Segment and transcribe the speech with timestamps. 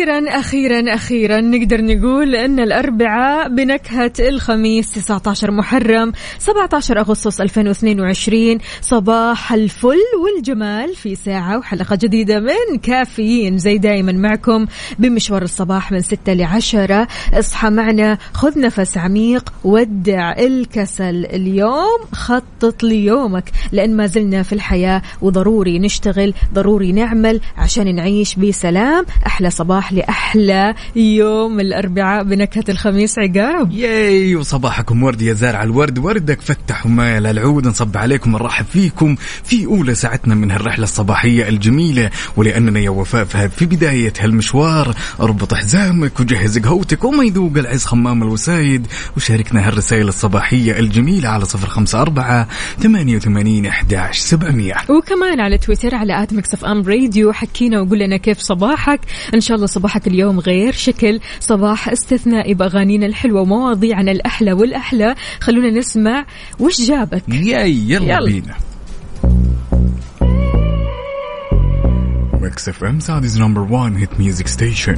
[0.00, 9.52] أخيرا أخيرا أخيرا نقدر نقول أن الأربعاء بنكهة الخميس 19 محرم 17 أغسطس 2022 صباح
[9.52, 14.66] الفل والجمال في ساعة وحلقة جديدة من كافيين زي دايما معكم
[14.98, 22.82] بمشوار الصباح من 6 ل 10 اصحى معنا خذ نفس عميق ودع الكسل اليوم خطط
[22.82, 29.06] ليومك لأن ما زلنا في الحياة وضروري نشتغل ضروري نعمل عشان نعيش بسلام.
[29.26, 33.72] أحلى صباح لأحلى يوم الأربعاء بنكهة الخميس عقاب.
[33.72, 35.98] ياي وصباحكم ورد يا زارع الورد.
[35.98, 37.66] وردك فتح ومايل العود.
[37.66, 42.10] نصب عليكم نرحب فيكم في أولى ساعتنا من هالرحلة الصباحية الجميلة.
[42.36, 44.94] ولأننا يا وفاء في بداية هالمشوار.
[45.20, 48.86] اربط حزامك وجهز قهوتك وما يذوق العز خمام الوسايد.
[49.16, 54.74] وشاركنا هالرسائل الصباحية الجميلة على صفر خمسة أربعة ثمانية وثمانين أحداش سبعمية.
[54.88, 57.32] وكمان على تويتر على at ميكس إف إم راديو.
[57.32, 59.00] حكينا وقول لنا كيف صباحك.
[59.34, 61.20] إن شاء الله صباحك اليوم غير شكل.
[61.40, 65.14] صباح استثنائي بأغانينا الحلوة ومواضيعنا الأحلى والأحلى.
[65.40, 66.26] خلونا نسمع
[66.58, 68.24] وش جابك؟ yay يلا, يلا.
[68.24, 68.54] بينا.
[72.40, 74.96] Mix FM Saudi's number 1 hit music station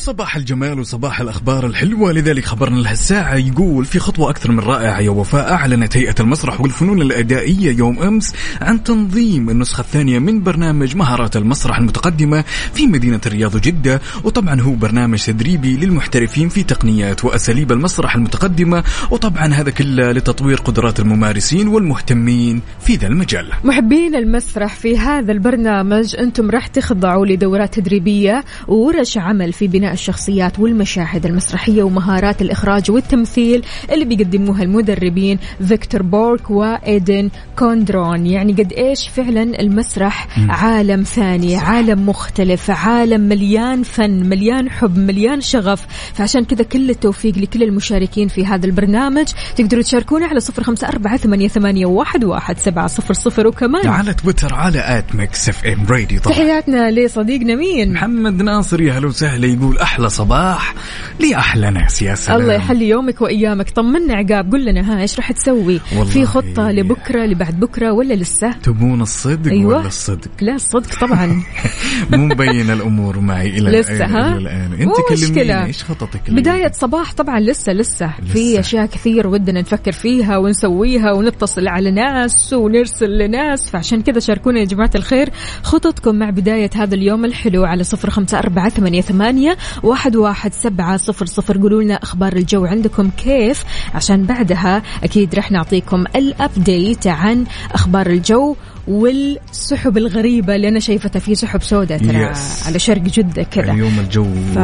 [0.00, 2.12] وصباح الجمال وصباح الأخبار الحلوة.
[2.12, 5.00] لذلك خبرنا لهالساعة يقول في خطوة أكثر من رائعة.
[5.00, 10.96] يا وفاء أعلنت هيئة المسرح والفنون الأدائية يوم أمس عن تنظيم النسخة الثانية من برنامج
[10.96, 17.72] مهارات المسرح المتقدمة في مدينة الرياض وجدة وطبعا هو برنامج تدريبي للمحترفين في تقنيات وأساليب
[17.72, 18.84] المسرح المتقدمة.
[19.10, 23.52] وطبعا هذا كله لتطوير قدرات الممارسين والمهتمين في ذا المجال.
[23.64, 30.58] محبين المسرح في هذا البرنامج أنتم راح تخضعوا لدورات تدريبية وورش عمل في بناء الشخصيات
[30.58, 38.26] والمشاهد المسرحية ومهارات الإخراج والتمثيل اللي بيقدموها المدربين فيكتور بورك وإيدن كوندرون.
[38.26, 45.40] يعني قد إيش فعلا المسرح عالم ثاني عالم مختلف عالم مليان فن مليان حب مليان
[45.40, 45.86] شغف.
[46.14, 49.26] فعشان كذا كل التوفيق لكل المشاركين في هذا البرنامج.
[49.56, 53.46] تقدروا تشاركونا على صفر خمسة أربعة ثمانية, ثمانية واحد, واحد سبعة صفر صفر.
[53.46, 56.36] وكمان على تويتر على at Mix FM Radio طبعا.
[56.36, 58.80] تحياتنا لصديقنا مين؟ محمد ناصر.
[58.80, 59.46] يا هلا وسهلا.
[59.46, 60.74] يقول أحلى صباح
[61.20, 65.32] لأحلى ناس يا سلام الله يحلي يومك وأيامك طمنا عقاب قل لنا ها إيش راح
[65.32, 65.78] تسوي
[66.12, 69.78] في خطة لبكرة لبعد بكرة ولا لسه تبون الصدق أيوة.
[69.78, 71.42] ولا الصدق لا الصدق طبعا
[72.12, 75.64] مو مبين الأمور معي إلى لسه، الآن ها؟ إلى مو كلميني مشكلة.
[75.64, 78.60] إيش خططك؟ بداية صباح طبعا لسه لسه في لسه.
[78.60, 84.64] أشياء كثير ودنا نفكر فيها ونسويها ونتصل على ناس ونرسل لناس فعشان كذا شاركونا يا
[84.64, 85.30] جماعة الخير
[85.62, 90.96] خططكم مع بداية هذا اليوم الحلو على صفر خمسة أربعة ثمانية, ثمانية واحد, واحد سبعة
[90.96, 93.64] صفر صفر قولوا لنا أخبار الجو عندكم كيف
[93.94, 98.56] عشان بعدها أكيد رح نعطيكم الأبديت عن أخبار الجو
[98.88, 102.66] والسحب الغريبة اللي أنا شايفتها في سحب سوداء ترى Yes.
[102.66, 104.58] على شرق جدة كذا اليوم الجو ف-.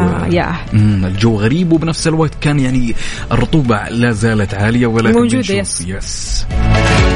[0.73, 2.95] مم، الجو غريب وبنفس الوقت كان يعني
[3.33, 5.81] الرطوبة لا زالت عالية ولكن موجودة، yes.
[5.81, 7.16] yes حار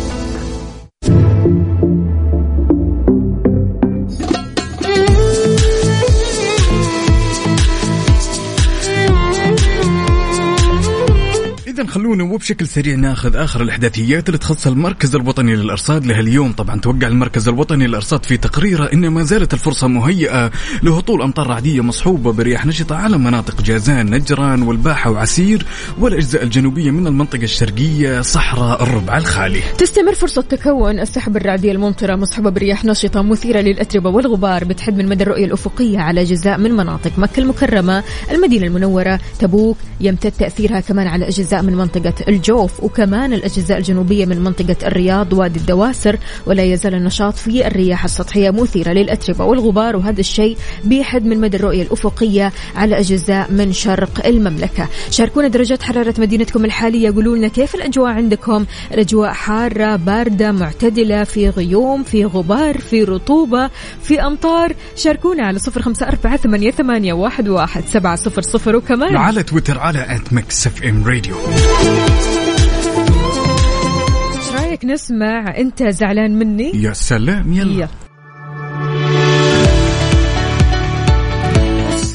[11.81, 16.51] إذا خلونا وبشكل سريع ناخذ آخر الإحداثيات اللي تخص المركز الوطني للأرصاد لهاليوم.
[16.51, 20.51] طبعا توقع المركز الوطني للأرصاد في تقريره إن ما زالت الفرصة مهيئة
[20.83, 25.65] لهطول أمطار رعدية مصحوبة برياح نشطة على مناطق جازان نجران والباحة وعسير
[25.99, 29.61] والأجزاء الجنوبية من المنطقة الشرقية صحراء الربع الخالي.
[29.77, 35.23] تستمر فرصة تكون السحب الرعدية الممطرة مصحوبة برياح نشطة مثيرة للأتربة والغبار بتحد من مدى
[35.23, 41.27] الرؤية الأفقية على أجزاء من مناطق مكة المكرمة المدينة المنورة تبوك يمتد تأثيرها كمان على
[41.27, 47.35] أجزاء من منطقة الجوف وكمان الأجزاء الجنوبية من منطقة الرياض وادي الدواسر ولا يزال النشاط
[47.35, 53.51] في الرياح السطحية مثيرة للأتربة والغبار وهذا الشيء بيحد من مدى الرؤية الأفقية على أجزاء
[53.51, 54.87] من شرق المملكة.
[55.09, 61.49] شاركونا درجات حرارة مدينتكم الحالية قولوا لنا كيف الأجواء عندكم؟ الأجواء حارة باردة معتدلة في
[61.49, 63.69] غيوم في غبار في رطوبة
[64.03, 64.73] في أمطار.
[64.95, 69.79] شاركونا على صفر خمسة أربعة ثمانية, ثمانية واحد, واحد سبعة صفر صفر وكمان على تويتر
[69.79, 71.35] على Mix FM Radio
[74.53, 77.87] رأيك نسمع أنت زعلان مني يا سلام يلا يلا.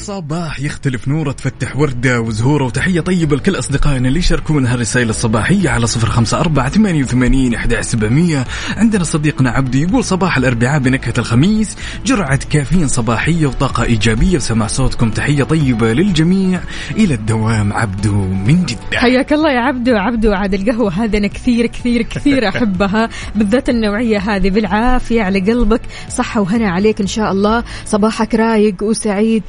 [0.07, 5.87] صباح يختلف نورة تفتح وردة وزهورة وتحية طيبة لكل أصدقائنا اللي يشاركونا هالرسائل الصباحية على
[5.87, 8.45] صفر خمسة أربعة ثمانية وثمانين أحد سبعمية.
[8.77, 15.09] عندنا صديقنا عبدي يقول صباح الأربعاء بنكهة الخميس جرعة كافيين صباحية وطاقة إيجابية وسمع صوتكم.
[15.09, 16.59] تحية طيبة للجميع.
[16.91, 18.97] إلى الدوام عبدو من جدة.
[18.97, 19.95] حياك الله يا عبدو.
[19.95, 24.49] عبدو عاد القهوة هذا أنا كثير كثير كثير أحبها بالذات النوعية هذه.
[24.49, 25.81] بالعافية على قلبك.
[26.09, 27.63] صحة وهنا عليك إن شاء الله.
[27.85, 29.43] صباحك رايق وسعيد.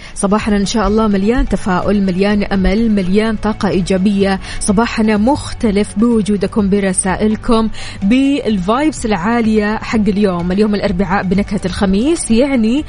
[0.49, 4.41] صباحنا إن شاء الله مليان تفاؤل مليان أمل مليان طاقة إيجابية.
[4.61, 7.69] صباحنا مختلف بوجودكم برسائلكم
[8.03, 10.53] بالفايبس العالية حق اليوم.
[10.53, 12.85] اليوم الأربعاء بنكهة الخميس يعني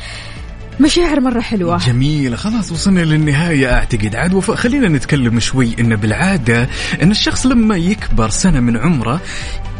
[0.80, 1.78] مشاعر مرة حلوة.
[1.78, 2.38] جميل.
[2.38, 3.74] خلاص وصلنا للنهاية.
[3.74, 6.70] أعتقد عاد وفاء خلينا نتكلم شوي إن بالعادة
[7.04, 9.22] إن الشخص لما يكبر سنة من عمره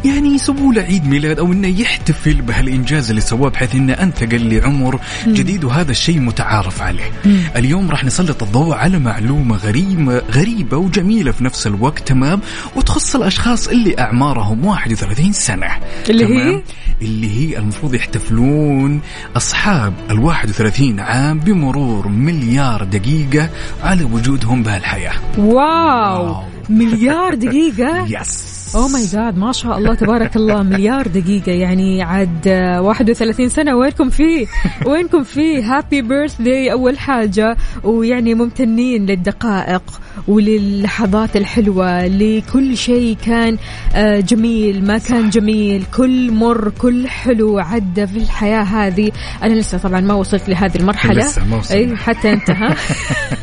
[0.04, 5.00] يعني يسووا له عيد ميلاد أو إنه يحتفل بهالإنجاز اللي سواه بحيث انه انتقل لعمر
[5.26, 7.10] جديد وهذا الشيء متعارف عليه.
[7.56, 12.40] اليوم راح نسلط الضوء على معلومة غريبه غريبة وجميلة في نفس الوقت تمام
[12.76, 15.68] وتخص الأشخاص اللي أعمارهم 31 سنة.
[16.08, 16.62] اللي هي؟ تمام؟
[17.02, 19.00] اللي هي المفروض يحتفلون
[19.36, 23.50] أصحاب ال 31 عام بمرور مليار دقيقة
[23.82, 25.12] على وجودهم بهالحياة.
[25.38, 26.42] واو واو.
[26.68, 30.62] مليار دقيقة yes oh my God ما شاء الله تبارك الله.
[30.70, 31.52] مليار دقيقة.
[31.52, 33.74] يعني عاد آه، 31 سنة.
[33.74, 34.46] وينكم فيه؟
[34.86, 37.56] وينكم فيه؟ happy birthday أول حاجة.
[37.84, 39.82] ويعني ممتنين للدقائق
[40.28, 42.06] وللحظات الحلوة.
[42.06, 43.58] لكل شيء كان
[43.94, 44.86] آه، جميل.
[44.86, 45.84] ما كان جميل.
[45.96, 49.12] كل مر كل حلو عدى في الحياة هذه.
[49.42, 51.20] أنا لسه طبعا ما وصلت لهذه المرحلة.
[51.26, 51.80] لسه ما وصلنا.
[51.80, 52.76] أي حتى أنت ها؟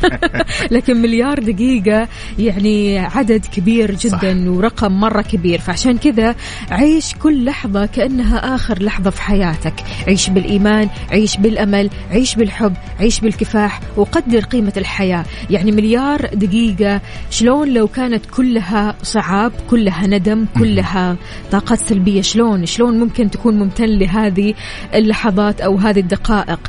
[0.74, 2.08] لكن مليار دقيقة.
[2.38, 4.44] يعني عدد كبير جدا.
[4.44, 4.48] صح.
[4.48, 5.58] ورقم مرة كبير.
[5.58, 6.34] فعشان كذا
[6.70, 9.74] عيش كل لحظة كأنها آخر لحظة في حياتك.
[10.06, 15.24] عيش بالإيمان عيش بالأمل عيش بالحب عيش بالكفاح وقدر قيمة الحياة.
[15.50, 17.00] يعني مليار دقيقة
[17.30, 21.16] شلون لو كانت كلها صعاب كلها ندم كلها
[21.50, 24.54] طاقات سلبية شلون؟ شلون ممكن تكون ممتن لهذه
[24.94, 26.60] اللحظات أو هذه الدقائق؟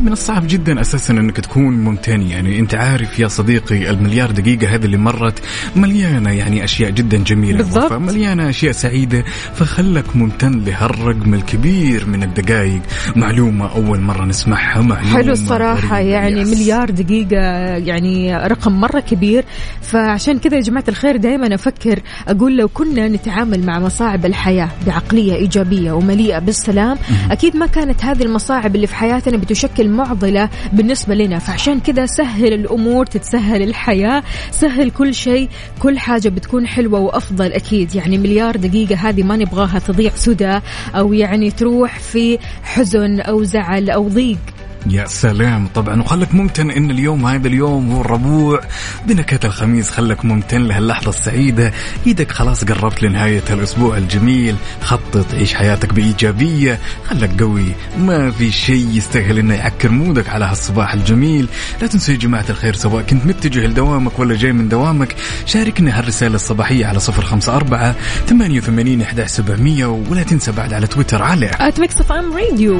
[0.00, 2.22] من الصعب جدا أساسا إنك تكون ممتن.
[2.22, 5.42] يعني أنت عارف يا صديقي المليار دقيقة هذه اللي مرت
[5.76, 7.56] مليانة يعني أشياء جدا جميلة.
[7.56, 7.92] بالضبط.
[8.02, 9.24] وفاء، مليانه أشياء سعيدة
[9.54, 12.80] فخلك ممتن لهالرقم الكبير من الدقائق
[13.16, 16.10] معلومة أول مرة نسمعها معلومة حلو الصراحة غريبة.
[16.10, 16.48] يعني يس.
[16.48, 17.36] مليار دقيقة
[17.76, 19.44] يعني رقم مرة كبير.
[19.82, 25.34] فعشان كذا يا جماعة الخير دائما أفكر أقول لو كنا نتعامل مع مصاعب الحياة بعقلية
[25.34, 26.98] إيجابية ومليئة بالسلام
[27.30, 31.38] أكيد ما كانت هذه المصاعب اللي في حياتنا بتشكل معضلة بالنسبة لنا.
[31.38, 35.48] فعشان كذا سهل الأمور تتسهل الحياة سهل كل شيء
[35.78, 37.87] كل حاجة بتكون حلوة وأفضل أكيد.
[37.94, 40.60] يعني مليار دقيقة هذه ما نبغاها تضيع سدى
[40.94, 44.57] أو يعني تروح في حزن أو زعل أو ضيق.
[44.90, 45.66] يا سلام.
[45.66, 48.60] طبعا وخلك ممتن إن اليوم هذا اليوم هو الربوع.
[49.06, 51.72] بنكهة الخميس خلك ممتن لهاللحظة السعيدة.
[52.06, 54.56] إيدك خلاص قربت لنهاية الأسبوع الجميل.
[54.82, 56.78] خطط عيش حياتك بإيجابية.
[57.08, 57.72] خلك قوي.
[57.98, 61.48] ما في شيء يستاهل إنه يعكر مودك على هالصباح الجميل.
[61.82, 65.14] لا تنسوا يا جماعة الخير سواء كنت متجه لدوامك ولا جاي من دوامك
[65.46, 67.94] شاركنا هالرسالة الصباحية على صفر خمسة أربعة
[68.26, 69.86] ثمانية وثمانين إحدى سبعمية.
[69.86, 72.78] ولا تنسى بعد على تويتر على اف ام راديو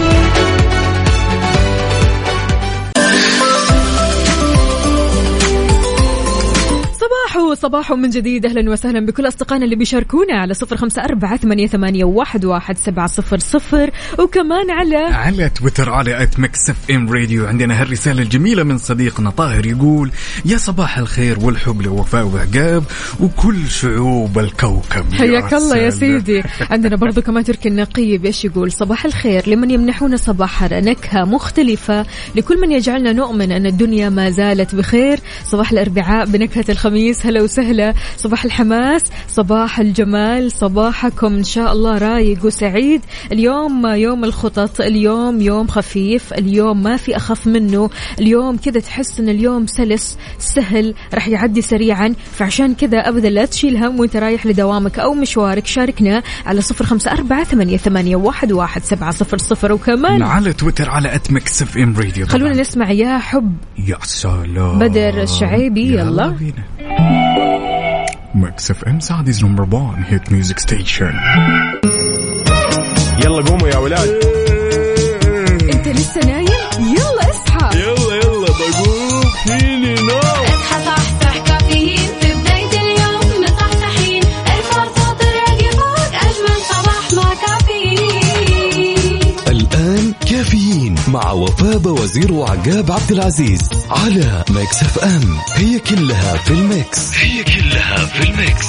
[7.09, 8.47] صباحو صباحو من جديد.
[8.47, 13.07] أهلا وسهلا بكل أصدقائنا اللي بيشاركونا على صفر خمسة أربعة ثمانية, ثمانية واحد, واحد سبعة
[13.07, 13.91] صفر صفر.
[14.19, 17.47] وكمان على على تويتر على at Mix FM Radio.
[17.47, 20.11] عندنا هالرسالة الجميلة من صديقنا طاهر يقول
[20.45, 22.85] يا صباح الخير والحب لوفاء وعقاب
[23.21, 25.91] وكل شعوب الكوكب حياك الله يا.
[25.91, 26.43] سيدي.
[26.71, 32.61] عندنا برضو كمان تركي النقيب إيش يقول صباح الخير لمن يمنحون صباحنا نكهة مختلفة لكل
[32.61, 35.21] من يجعلنا نؤمن أن الدنيا ما زالت بخير.
[35.45, 36.98] صباح الأربعاء بنكهة الخميس.
[36.99, 37.27] الخميس.
[37.27, 37.95] هلا وسهلا.
[38.17, 43.01] صباح الحماس صباح الجمال صباحكم إن شاء الله رايق وسعيد.
[43.33, 47.91] اليوم يوم الخطط اليوم يوم خفيف اليوم ما في أخف منه.
[48.21, 52.15] اليوم كذا تحس أن اليوم سلس سهل راح يعدي سريعا.
[52.33, 57.13] فعشان كذا أبدا لا تشيل هم وأنت رايح لدوامك أو مشوارك شاركنا على صفر خمسة
[57.13, 59.73] أربعة ثمانية, ثمانية واحد, واحد سبعة صفر صفر.
[59.73, 62.27] وكمان على تويتر على at Mix FM Radio.
[62.27, 64.79] خلونا نسمع يا حب يا سلام.
[64.79, 66.29] بدر الشعيبي، يلا.
[66.29, 66.65] بينا.
[68.35, 71.13] Mix FM Saudi's number 1 hit music station
[73.25, 74.38] يلا قوموا يا ولاد.
[91.63, 93.61] وفاء وزير وعقاب عبد العزيز
[93.91, 95.39] على Mix FM.
[95.55, 97.11] هي كلها في ال mix.
[97.19, 98.67] هي كلها في ال mix.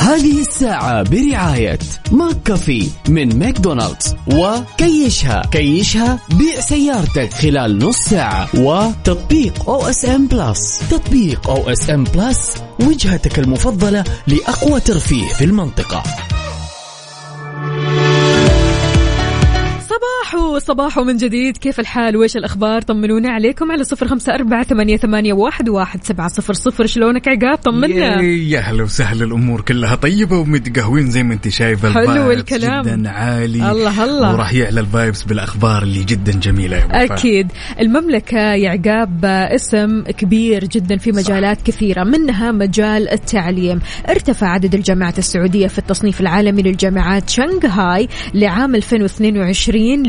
[0.00, 1.78] هذه الساعة برعاية
[2.12, 5.42] McCafé من ماكدونالدز وكيشها.
[5.50, 10.82] كيشها بيع سيارتك خلال نص ساعة وتطبيق OSN Plus.
[10.90, 12.54] تطبيق OSN Plus
[12.88, 16.02] وجهتك المفضلة لأقوى ترفيه في المنطقة.
[20.62, 24.96] صباحو صباحو من جديد كيف الحال؟ ويش الأخبار؟ طمنونا عليكم على صفر خمسة أربعة ثمانية,
[24.96, 26.86] ثمانية واحد, واحد سبعة صفر صفر.
[26.86, 28.22] شلونك عقاب؟ طمنا.
[28.22, 31.92] يا هلا وسهلا الأمور كلها طيبة ومتقهوين زي ما أنت شايفة.
[31.92, 32.82] حلو الكلام.
[32.82, 33.70] جدا عالي.
[33.70, 34.32] الله الله.
[34.34, 37.04] وراح يعلى الفايبس بالأخبار اللي جدا جميلة يا.
[37.04, 37.52] أكيد.
[37.80, 43.80] المملكة يا عقاب اسم كبير جدا في مجالات كثيرة منها مجال التعليم.
[44.08, 50.02] ارتفع عدد الجامعات السعودية في التصنيف العالمي للجامعات شنغهاي لعام 2022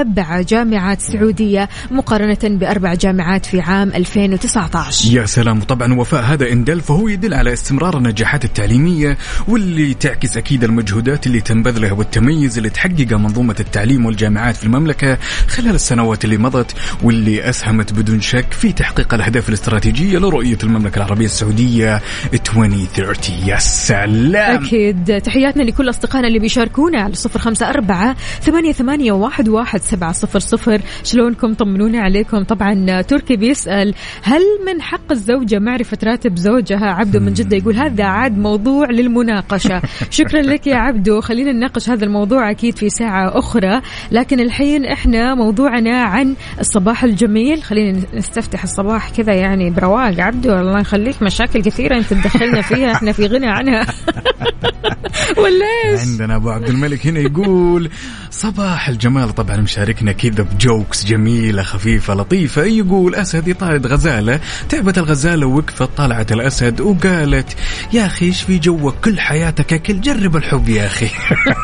[0.00, 5.58] لسبع جامعات سعودية مقارنة بأربع جامعات في عام 2019 يا سلام.
[5.58, 11.26] وطبعا وفاء هذا ان دل فهو يدل على استمرار النجاحات التعليمية واللي تعكس أكيد المجهودات
[11.26, 17.48] اللي تنبذلها والتميز اللي تحققه منظومة التعليم والجامعات في المملكة خلال السنوات اللي مضت واللي
[17.48, 22.00] أسهمت بدون شك في تحقيق الأهداف الاستراتيجية لرؤية المملكة العربية السعودية
[22.32, 24.64] 2030 يا سلام!
[24.64, 25.20] أكيد.
[25.20, 30.38] تحياتنا لكل أصدقائنا اللي بيشاركونا على صفر خمسة أربعة ثمانية, ثمانية واحد, واحد سبعة صفر
[30.38, 30.80] صفر.
[31.04, 32.42] شلونكم؟ طمنونا عليكم.
[32.42, 38.04] طبعا تركي بيسأل هل من حق الزوجة معرفة راتب زوجها؟ عبده من جدة يقول هذا
[38.04, 39.82] عاد موضوع للمناقشة.
[40.18, 41.20] شكرا لك يا عبدو.
[41.20, 43.80] خلينا نناقش هذا الموضوع أكيد في ساعة أخرى.
[44.10, 47.62] لكن الحين إحنا موضوعنا عن الصباح الجميل.
[47.62, 50.20] خلينا نستفتح الصباح كذا يعني برواق.
[50.20, 51.22] عبدو الله يخليك.
[51.22, 52.92] مشاكل كثيرة أنت تدخلنا فيها.
[52.92, 53.86] إحنا في غنى عنها.
[55.42, 57.90] ولا عندنا أبو عبد الملك هنا يقول
[58.30, 59.34] صباح الجمال.
[59.34, 62.62] طبعا مشاركنا كذا بجوكس جميلة خفيفة لطيفة.
[62.64, 64.40] يقول أسد يطارد غزالة.
[64.68, 67.56] تعبت الغزالة وقفت طلعت الأسد وقالت
[67.92, 70.00] يا أخي إيش في جوك؟ كل حياتك أكل.
[70.00, 71.08] جرب الحب يا أخي.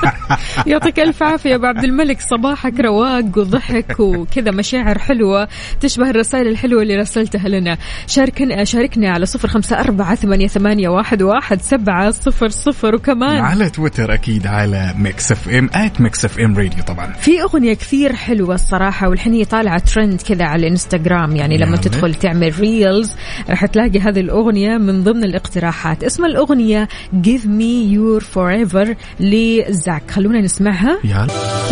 [0.71, 2.21] يعطيك ألف عافية يا أبو عبد الملك.
[2.21, 5.49] صباحك رواق وضحك وكذا مشاعر حلوة
[5.81, 7.79] تشبه الرسائل الحلوة اللي رسلتها لنا.
[8.07, 12.95] شاركنا شاركنا على صفر خمسة أربعة ثمانيه, ثمانية واحد, واحد سبعة صفر صفر.
[12.95, 17.13] وكمان على تويتر أكيد على Mix FM at Mix FM Radio طبعا.
[17.13, 21.81] في أغنية كثير حلوة الصراحة والحين هي طالعة ترند كذا على الانستغرام يعني لما نعم.
[21.81, 23.13] تدخل تعمل reels
[23.51, 26.05] راح تلاقي هذه الأغنية من ضمن الاقتراحات.
[26.05, 26.89] اسم الأغنية
[27.23, 28.89] Give Me Your Forever
[29.21, 30.11] لزاك.
[30.11, 30.99] خلونا نسمعها.
[31.05, 31.27] يا.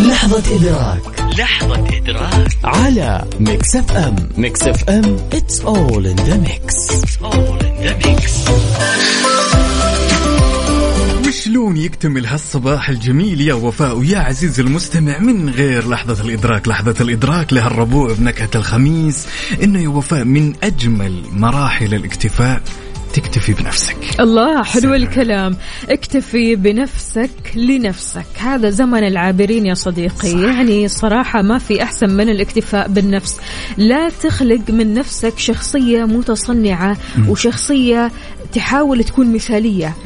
[0.09, 1.39] لحظة إدراك.
[1.39, 2.49] لحظة إدراك.
[2.65, 6.91] على Mix FM Mix FM it's all in the mix.
[6.91, 9.34] It's all in the mix.
[11.35, 17.53] وشلون يكتمل هالصباح الجميل يا وفاء ويا عزيزي المستمع من غير لحظة الإدراك؟ لحظة الإدراك
[17.53, 19.27] لهالربوع بنكهة الخميس.
[19.63, 22.63] إنه يا وفاء من أجمل مراحل الاكتفاء
[23.15, 23.97] تكتفي بنفسك.
[24.21, 24.95] الله حلو سلام.
[24.95, 25.57] الكلام.
[25.89, 28.27] اكتفي بنفسك لنفسك.
[28.39, 30.29] هذا زمن العابرين يا صديقي.
[30.29, 30.39] صح.
[30.39, 33.37] يعني صراحة ما في أحسن من الاكتفاء بالنفس.
[33.77, 36.97] لا تخلق من نفسك شخصية متصنعة
[37.29, 38.13] وشخصية
[38.53, 39.97] تحاول تكون مثالية.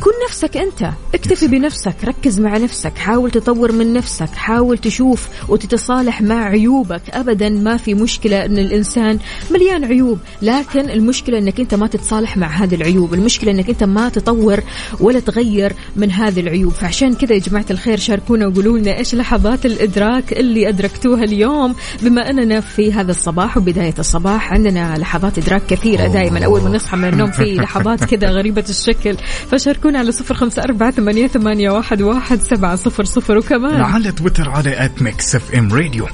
[0.00, 0.90] كن نفسك أنت.
[1.14, 7.02] اكتفي بنفسك ركز مع نفسك حاول تطور من نفسك حاول تشوف وتتصالح مع عيوبك.
[7.10, 9.18] أبدا ما في مشكلة أن الإنسان
[9.50, 13.14] مليان عيوب لكن المشكلة أنك أنت ما تتصالح مع هذه العيوب.
[13.14, 14.60] المشكلة أنك أنت ما تطور
[15.00, 16.72] ولا تغير من هذه العيوب.
[16.72, 21.74] فعشان كذا يا جماعة الخير شاركونا وقولوا لنا إيش لحظات الإدراك اللي أدركتوها اليوم.
[22.02, 26.96] بما أننا في هذا الصباح وبداية الصباح عندنا لحظات إدراك كثيرة دائما أول ما نصحى
[26.96, 29.16] من النوم في لحظات كذا غريبة الشكل.
[29.50, 33.38] فشاركونا على صفر خمسة أربعة ثمانية, ثمانية واحد, واحد سبعة صفر صفر.
[33.38, 36.06] وكمان على تويتر على at Mix FM Radio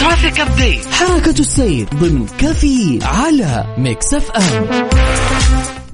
[0.00, 4.66] traffic update حركة السير ضمن coffee على Mix FM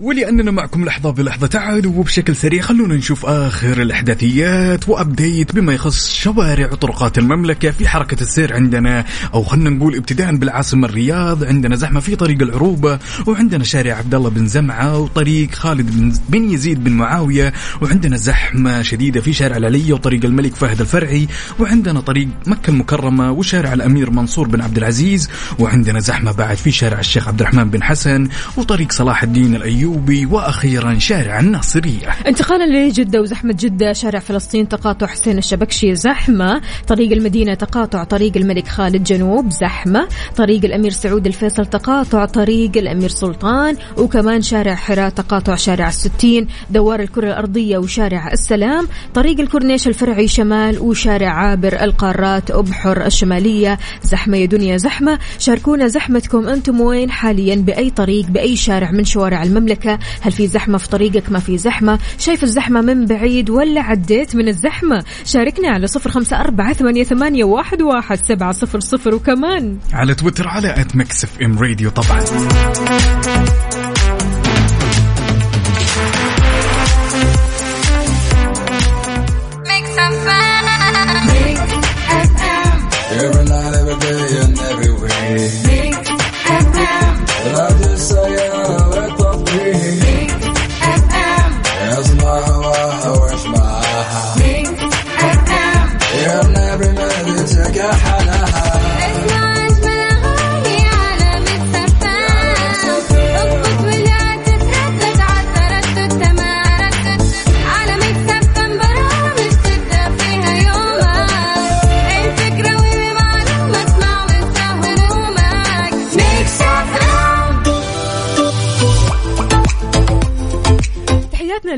[0.00, 6.12] ولأننا معكم لحظة بلحظة تعالوا وبشكل سريع خلونا نشوف آخر الإحداثيات و update بما يخص
[6.12, 12.00] شوارع وطرقات المملكة في حركة السير عندنا أو خلنا نقول ابتداء بالعاصمة الرياض عندنا زحمة
[12.00, 16.92] في طريق العروبة وعندنا شارع عبد الله بن زمعة وطريق خالد بن, بن يزيد بن
[16.92, 17.52] معاوية
[17.82, 21.28] وعندنا زحمة شديدة في شارع العلية وطريق الملك فهد الفرعي
[21.58, 26.98] وعندنا طريق مكة المكرمة وشارع الأمير منصور بن عبد العزيز وعندنا زحمة بعد في شارع
[26.98, 29.87] الشيخ عبد الرحمن بن حسن وطريق صلاح الدين الأيوبي.
[30.30, 32.08] وأخيرا شارع الناصرية.
[32.26, 36.60] انتقالا لجدة وزحمة جدة شارع فلسطين تقاطع حسين الشبكشي زحمة.
[36.86, 40.08] طريق المدينة تقاطع طريق الملك خالد جنوب زحمة.
[40.36, 43.76] طريق الأمير سعود الفيصل تقاطع طريق الأمير سلطان.
[43.96, 46.46] وكمان شارع حراء تقاطع شارع الستين.
[46.70, 48.88] دوار الكرة الأرضية وشارع السلام.
[49.14, 53.78] طريق الكورنيش الفرعي شمال وشارع عابر القارات أبحر الشمالية.
[54.02, 55.18] زحمة يا دنيا زحمة.
[55.38, 59.77] شاركونا زحمتكم أنتم وين؟ حاليا بأي طريق بأي شارع من شوارع المملكة.
[60.20, 61.98] هل في زحمة في طريقك؟ ما في زحمة.
[62.18, 67.44] شايف الزحمة من بعيد ولا عديت من الزحمة؟ شاركنا على صفر خمسة أربعة ثمانية, ثمانية
[67.44, 69.78] واحد, واحد سبعة صفر صفر وكمان.
[69.92, 72.20] على تويتر على ات ميكس اف ام راديو طبعا.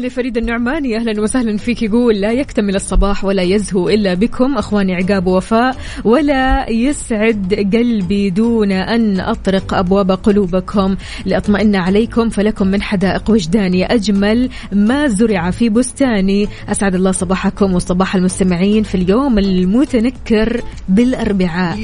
[0.00, 1.82] لفريد النعماني أهلا وسهلا فيك.
[1.82, 4.58] يقول لا يكتمل الصباح ولا يزهو إلا بكم.
[4.58, 10.96] اخواني عقاب ووفاء ولا يسعد قلبي دون أن أطرق أبواب قلوبكم.
[11.26, 16.48] لأطمئن عليكم فلكم من حدائق وجداني أجمل ما زرع في بستاني.
[16.68, 21.78] أسعد الله صباحكم وصباح المستمعين في اليوم المتنكر بالأربعاء.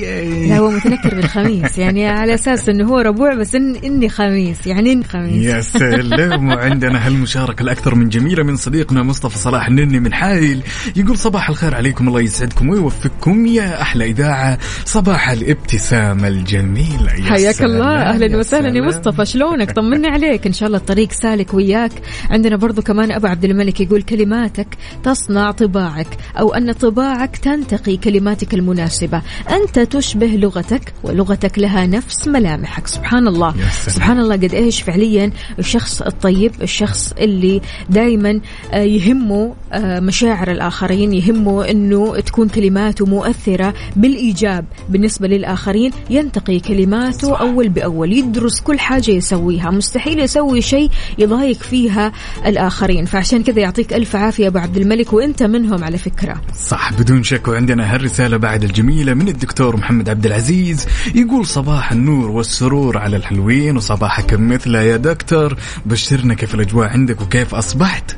[0.49, 1.79] لا هو متنكر بالخميس.
[1.79, 4.67] يعني على أساس إنه هو ربوع بس إن إني خميس.
[4.67, 5.45] يعني إن خميس.
[5.45, 6.49] يا سلام.
[6.49, 10.63] وعندنا هالمشاركة الأكثر من جميلة من صديقنا مصطفى صلاح النني من حايل
[10.97, 17.63] يقول صباح الخير عليكم الله يسعدكم ويوفقكم يا أحلى إذاعة صباح الابتسامة الجميلة يا حياك
[17.63, 18.83] الله أهلا وسهلا يا.
[18.83, 21.93] مصطفى شلونك؟ طمنا عليك إن شاء الله الطريق سالك وياك.
[22.31, 24.67] عندنا برضو كمان أبو عبد الملك يقول كلماتك
[25.05, 29.23] تصنع طباعك أو أن طباعك تنتقي كلماتك المناسبة.
[29.51, 32.87] أنت تشبه لغتك ولغتك لها نفس ملامحك.
[32.87, 33.49] سبحان الله.
[33.49, 33.97] يا سلام.
[33.97, 37.61] سبحان الله قد إيش فعليا الشخص الطيب الشخص اللي
[37.97, 38.41] دائما
[38.75, 45.91] يهمه آه، مشاعر الآخرين يهمه إنه تكون كلماته مؤثرة بالإيجاب بالنسبة للآخرين.
[46.11, 49.71] ينتقي كلماته أول بأول يدرس كل حاجة يسويها.
[49.71, 52.13] مستحيل يسوي شيء يضايق فيها
[52.47, 53.05] الآخرين.
[53.05, 56.41] فعشان كذا يعطيك ألف عافية أبو عبد الملك وأنت منهم على فكرة.
[56.61, 57.49] صح بدون شك.
[57.49, 60.87] وعندنا هالرسالة بعد الجميلة من الدكتور محمد عبد العزيز.
[61.15, 65.57] يقول صباح النور والسرور على الحلوين وصباحك مثله يا دكتور.
[65.87, 67.55] بشرنا كيف الأجواء عندك وكيف
[67.87, 68.17] أصبحت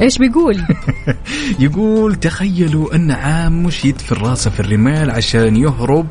[0.00, 0.62] إيش بيقول؟
[1.58, 6.06] يقول تخيلوا أن عام مش يدفن راسه في الرمال عشان يهرب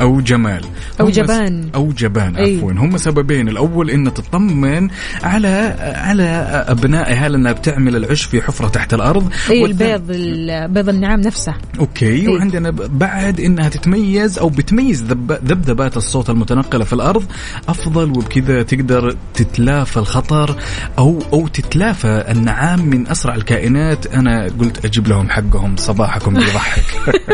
[0.00, 0.64] أو جمال.
[1.12, 1.70] س- جبان.
[1.74, 2.56] أو جبان أي.
[2.56, 2.72] عفوا.
[2.72, 3.48] هم سببين.
[3.48, 4.88] الأول أن تطمن
[5.22, 5.48] على
[5.96, 6.24] على
[6.68, 9.32] أبنائها لأنها بتعمل العش في حفرة تحت الأرض.
[9.50, 11.54] أي والثاني- البيض ال- بيض النعام نفسه.
[11.78, 12.06] أوكي.
[12.06, 12.28] إيه.
[12.28, 17.24] وعندنا بعد إنها تتميز أو بتميز ذب- ذبذبات الصوت المتنقلة في الأرض
[17.68, 20.56] أفضل وبكذا تقدر تتلافى الخطر
[20.98, 24.06] أو أو تتلافى النعام من أسرع الكائنات.
[24.06, 25.76] أنا قلت أجيب لهم حقهم.
[25.76, 26.84] صباحكم بيضحك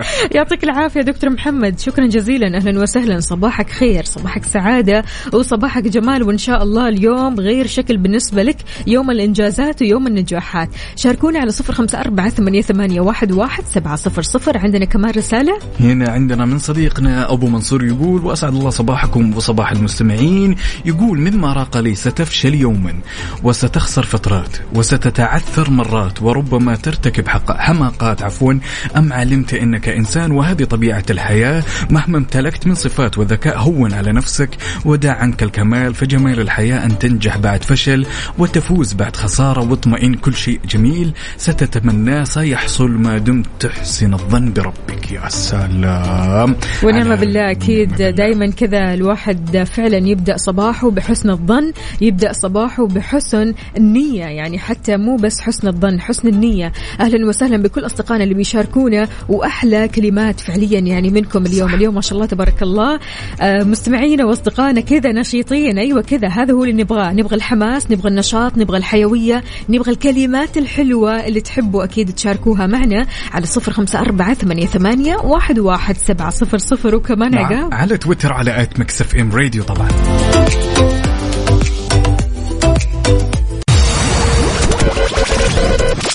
[0.34, 1.78] يعطيك العافية دكتور محمد.
[1.80, 2.56] شكرا جزيلا.
[2.56, 3.20] أهلا وسهلا.
[3.20, 8.56] صباحك خير صباحك سعادة وصباحك جمال وإن شاء الله اليوم غير شكل بالنسبة لك.
[8.86, 10.68] يوم الإنجازات ويوم النجاحات.
[10.96, 14.58] شاركونا على صفر خمسة أربعة ثمانية, ثمانية واحد, واحد سبعة صفر صفر.
[14.58, 15.58] عندنا كمان رسالة.
[15.80, 20.56] هنا عندنا من صديقنا أبو منصور يقول وأسعد الله صباحكم وصباح المستمعين.
[20.84, 22.94] يقول مما راق لي ستفشل يوما
[23.42, 28.54] وستخسر فترات وستتعثر مرات وربما ترتكب حماقات عفوا
[28.96, 34.12] أم علمت إنك إنسان وهذه طبيعة الحياة؟ ما مهما امتلكت من صفات وذكاء هون على
[34.12, 34.50] نفسك
[34.84, 38.06] ودع عنك الكمال فجمال الحياة أن تنجح بعد فشل
[38.38, 41.12] وتفوز بعد خسارة واطمئن كل شيء جميل.
[41.36, 46.56] ستتمناه سيحصل ما دمت تحسن الظن بربك يا سلام.
[46.82, 54.24] ونعم بالله أكيد دائما كذا الواحد فعلا يبدأ صباحه بحسن الظن يبدأ صباحه بحسن النية
[54.24, 56.72] يعني حتى مو بس حسن الظن حسن النية.
[57.00, 61.74] أهلا وسهلا بكل أصدقائنا اللي بيشاركونا وأحلى كلمات فعليا يعني منكم اليوم.
[61.74, 63.00] اليوم ما شاء الله تبارك الله.
[63.40, 65.78] آه، مستمعينا وأصدقائنا كذا نشيطين.
[65.78, 66.28] أيوه كذا.
[66.28, 67.12] هذا هو اللي نبغاه.
[67.12, 73.46] نبغى الحماس نبغى النشاط نبغى الحيوية نبغى الكلمات الحلوة اللي تحبوا أكيد تشاركوها معنا على
[73.46, 76.94] صفر خمسة أربعة ثمانية ثمانية واحد واحد سبعة صفر صفر.
[76.94, 77.74] وكمان عقاب.
[77.74, 79.88] على تويتر على at Mix FM Radio طبعا.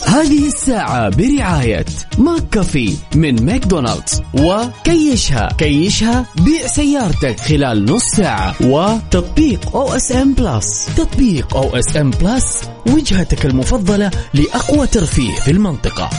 [0.08, 1.86] هذه الساعة برعاية
[2.18, 12.12] McCafé من ماكدونالدز وكيشها كيشها بيع سيارتك خلال نص ساعة وتطبيق OSN Plus تطبيق OSN
[12.12, 16.10] Plus وجهتك المفضلة لأقوى ترفيه في المنطقة.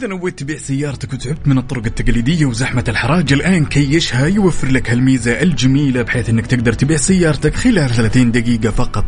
[0.00, 5.42] إذا نويت تبيع سيارتك وتعبت من الطرق التقليدية وزحمة الحراج الآن كيشها يوفر لك هالميزة
[5.42, 9.04] الجميلة بحيث أنك تقدر تبيع سيارتك خلال 30 دقيقة فقط.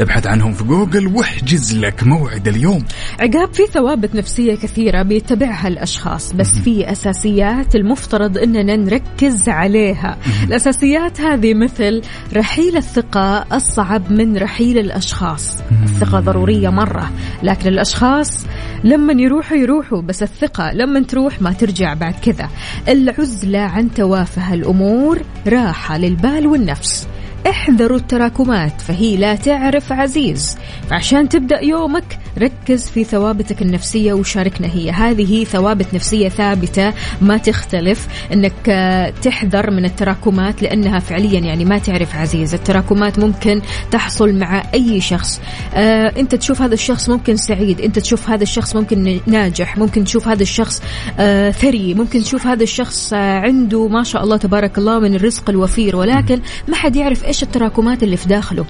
[0.00, 2.84] ابحث عنهم في جوجل واحجز لك موعد اليوم.
[3.20, 10.18] عقاب في ثوابت نفسية كثيرة بيتبعها الأشخاص بس في أساسيات المفترض أننا نركز عليها.
[10.48, 12.02] الأساسيات هذه مثل
[12.34, 15.56] رحيل الثقة أصعب من رحيل الأشخاص.
[15.82, 18.46] الثقة ضرورية مرة لكن الأشخاص
[18.84, 22.48] لما يروحوا يروحوا بس الثقة لما تروح ما ترجع بعد كذا.
[22.88, 27.08] العزلة عن توافه الأمور راحة للبال والنفس.
[27.48, 30.58] احذروا التراكمات فهي لا تعرف عزيز.
[30.90, 34.90] فعشان تبدأ يومك ركز في ثوابتك النفسية وشاركنا هي.
[34.90, 38.08] هذه ثوابت نفسية ثابتة ما تختلف.
[38.32, 42.54] إنك آه، تحذر من التراكمات لأنها فعليا يعني ما تعرف عزيز.
[42.54, 45.40] التراكمات ممكن تحصل مع أي شخص.
[45.74, 47.80] آه أنت تشوف هذا الشخص ممكن سعيد.
[47.80, 49.78] أنت تشوف هذا الشخص ممكن ناجح.
[49.78, 50.82] ممكن تشوف هذا الشخص
[51.18, 51.94] آه ثري.
[51.94, 55.96] ممكن تشوف هذا الشخص عنده ما شاء الله تبارك الله من الرزق الوفير.
[55.96, 58.64] ولكن ما حد يعرف إيش التراكمات اللي في داخله.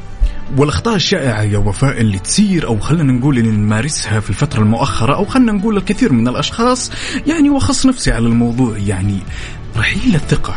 [0.57, 5.25] والأخطاء الشائعة يا وفاء اللي تصير أو خلينا نقول اللي نمارسها في الفترة المؤخرة أو
[5.25, 6.91] خلينا نقول الكثير من الأشخاص
[7.27, 8.79] يعني وخص نفسي على الموضوع.
[8.79, 9.19] يعني
[9.77, 10.55] رحيل الثقة.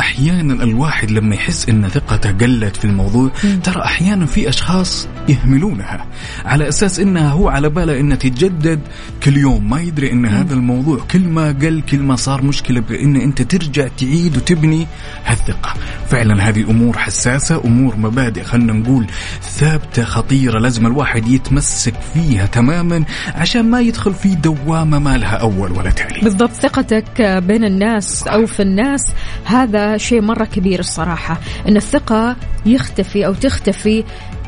[0.00, 3.30] أحيانا الواحد لما يحس أن ثقته قلت في الموضوع
[3.64, 6.06] ترى أحيانا في أشخاص يهملونها
[6.44, 8.80] على أساس أنها هو على باله أنها تتجدد
[9.22, 13.16] كل يوم ما يدري أن هذا الموضوع كل ما قل كل ما صار مشكلة بأن
[13.16, 14.86] أنت ترجع تعيد وتبني
[15.24, 15.74] هالثقة.
[16.08, 19.06] فعلا هذه أمور حساسة أمور مبادئ خلينا نقول
[19.42, 25.72] ثابتة خطيرة لازم الواحد يتمسك فيها تماما عشان ما يدخل في دوامة ما لها أول
[25.72, 29.12] ولا تالي بالضبط ثقتك بين الناس أو في الناس
[29.44, 34.04] هذا شيء مرة كبير الصراحة إن الثقة يختفي أو تختفي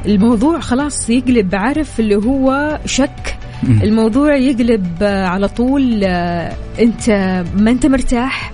[0.06, 3.36] الموضوع خلاص يقلب عارف اللي هو شك؟
[3.82, 7.10] الموضوع يقلب على طول آه، أنت
[7.56, 8.52] ما أنت مرتاح؟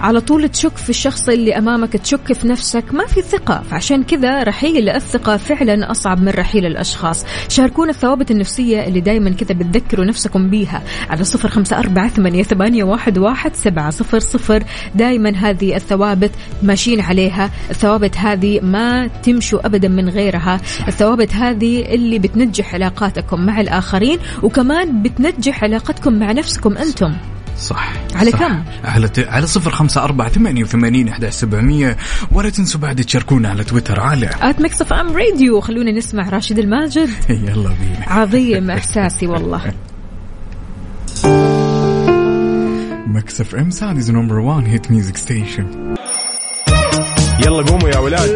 [0.00, 2.94] على طول تشك في الشخص اللي أمامك تشك في نفسك.
[2.94, 3.62] ما في ثقة.
[3.70, 7.24] فعشان كذا رحيل الثقة فعلا أصعب من رحيل الأشخاص.
[7.48, 12.84] شاركونا الثوابت النفسية اللي دائما كذا بتذكروا نفسكم بيها على صفر خمسة أربعة ثمانية, ثمانية
[12.84, 14.64] واحد, واحد سبعة صفر صفر.
[14.94, 16.30] دائما هذه الثوابت
[16.62, 17.50] ماشيين عليها.
[17.70, 20.60] الثوابت هذه ما تمشوا ابدا من غيرها.
[20.88, 27.14] الثوابت هذه اللي بتنجح علاقاتكم مع الآخرين وكمان بتنجح علاقتكم مع نفسكم أنتم.
[27.60, 27.92] صح.
[28.14, 28.38] على صح.
[28.38, 29.18] كم؟ على ت...
[29.18, 31.96] على صفر خمسة أربعة ثمانية وثمانين أحد سبعمية.
[32.32, 37.10] ولا تنسوا بعد تشاركونا على تويتر على at Mix FM Radio خلونا نسمع راشد الماجد.
[37.48, 38.04] يلا بينا.
[38.06, 39.72] عظيم إحساسي والله.
[43.06, 45.94] Mix FM Saudi's number 1 hit music station
[47.44, 48.30] يلا قوموا يا ولاد.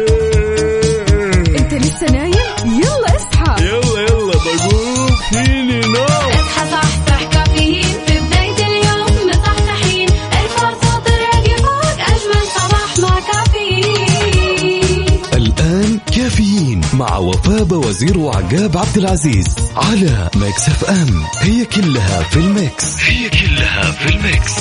[1.59, 2.40] إنت لسه نايم؟
[17.01, 21.23] مع وفاء وزير وعقاب عبد العزيز على Mix F M.
[21.39, 22.95] هي كلها في ال mix.
[23.03, 24.53] هي كلها في ال mix.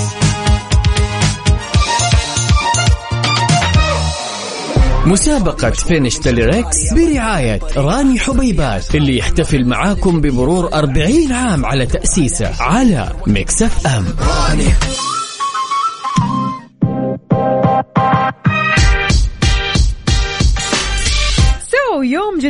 [5.06, 12.62] مسابقة finish the lyrics برعاية راني حبيبات اللي يحتفل معاكم بمرور 40 عام على تأسيسه
[12.62, 14.04] على Mix FM.
[14.04, 14.99] سو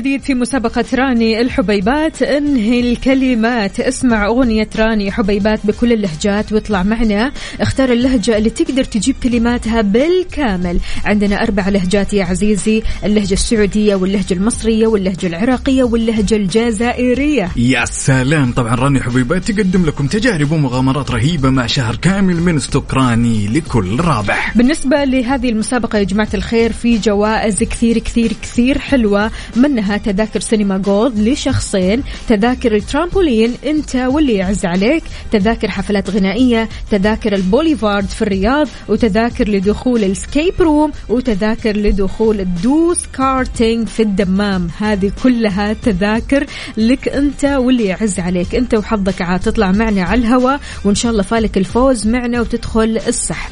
[0.01, 2.23] جديد في مسابقة راني الحبيبات.
[2.23, 3.81] انهي الكلمات.
[3.81, 7.33] اسمع أغنية راني حبيبات بكل اللهجات واطلع معنا.
[7.61, 10.81] اختار اللهجة اللي تقدر تجيب كلماتها بالكامل.
[11.05, 12.83] عندنا أربع لهجات يا عزيزي.
[13.05, 17.51] اللهجة السعودية واللهجة المصرية واللهجة العراقية واللهجة الجزائرية.
[17.57, 18.53] يا سلام.
[18.53, 24.01] طبعا راني حبيبات تقدم لكم تجارب ومغامرات رهيبة مع شهر كامل من ستوك راني لكل
[24.01, 24.57] رابح.
[24.57, 29.31] بالنسبة لهذه المسابقة يا جماعة الخير في جوائز كثير كثير كثير حلوة.
[29.57, 37.35] منها تذاكر سينما gold لشخصين تذاكر الترامبولين أنت واللي يعز عليك تذاكر حفلات غنائية تذاكر
[37.35, 44.69] البوليفارد في الرياض وتذاكر لدخول ال escape room وتذاكر لدخول الدوس كارتينج في الدمام.
[44.79, 48.55] هذه كلها تذاكر لك أنت واللي يعز عليك.
[48.55, 53.51] أنت وحظك عاد تطلع معنا على الهواء وإن شاء الله فالك الفوز معنا وتدخل السحب.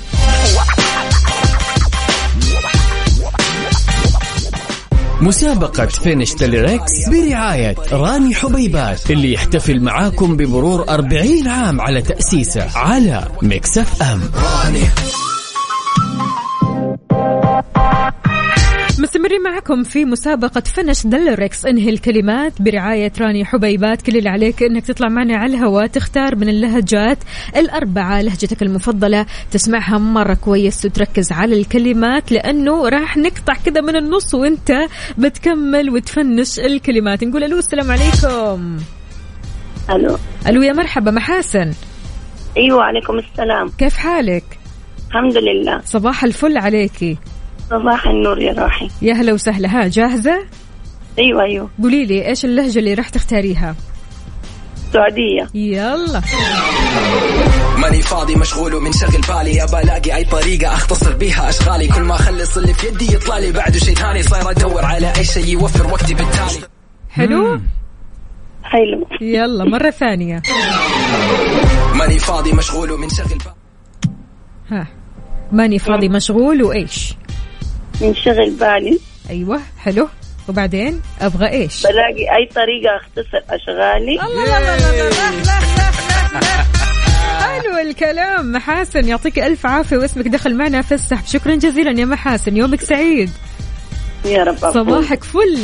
[5.20, 12.78] مسابقة finish the lyrics برعاية راني حبيبات اللي يحتفل معاكم بمرور 40 عام على تأسيسه
[12.78, 14.20] على Mix FM.
[19.38, 24.02] مستمرين معكم في مسابقة finish the lyrics انهي الكلمات؟ برعاية راني حبيبات.
[24.02, 27.18] كل اللي عليك انك تطلع معنا على الهواء تختار من اللهجات
[27.56, 29.26] الأربعة لهجتك المفضلة.
[29.50, 34.72] تسمعها مرة كويس وتركز على الكلمات لأنه راح نقطع كذا من النص وانت
[35.18, 37.24] بتكمل وتفنش الكلمات.
[37.24, 38.76] نقول ألو السلام عليكم.
[39.90, 40.16] ألو.
[40.46, 41.72] ألو يا مرحبا محاسن
[42.56, 43.68] أيوه عليكم السلام.
[43.78, 44.44] كيف حالك؟
[45.08, 45.80] الحمد لله.
[45.84, 47.16] صباح الفل عليكي.
[47.70, 48.88] صباح النور يا روحي.
[49.02, 49.68] يا هلا وسهلا.
[49.68, 50.46] ها جاهزة؟
[51.18, 51.70] أيوه أيوه.
[51.82, 53.74] قولي لي إيش اللهجة اللي راح تختاريها؟
[54.92, 55.48] سعودية.
[55.54, 56.22] يلا.
[57.78, 59.62] ماني فاضي مشغول ومنشغل بالي.
[59.62, 61.88] ابى ألاقي أي طريقة أختصر بيها أشغالي.
[61.88, 63.52] كل ما أخلص اللي في يدي يطلع لي.
[63.52, 66.66] بعده شيء ثاني صاير أدور على أي شيء يوفر وقتي بالتالي.
[67.10, 67.60] حلو؟
[68.62, 69.06] حلو.
[69.20, 70.42] يلا مرة ثانية.
[71.94, 73.54] ماني فاضي مشغول ومنشغل بالي.
[74.70, 74.86] ها
[75.52, 77.14] ماني فاضي مشغول وإيش؟
[78.00, 78.98] منشغل بالي.
[79.30, 80.08] أيوه حلو.
[80.48, 84.18] وبعدين أبغى إيش؟ بلاقي أي طريقة أختصر أشغالي.
[87.40, 88.52] حلو الكلام.
[88.52, 91.26] محاسن يعطيك ألف عافية واسمك دخل معنا في السحب.
[91.26, 92.56] شكرا جزيلا يا محاسن.
[92.56, 93.30] يومك سعيد.
[94.24, 95.58] يا رب صباحك فل.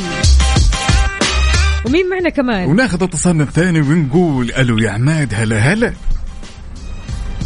[1.86, 5.92] ومين معنا كمان؟ وناخذ اتصالنا الثاني ونقول ألو يا عماد هلا هلا.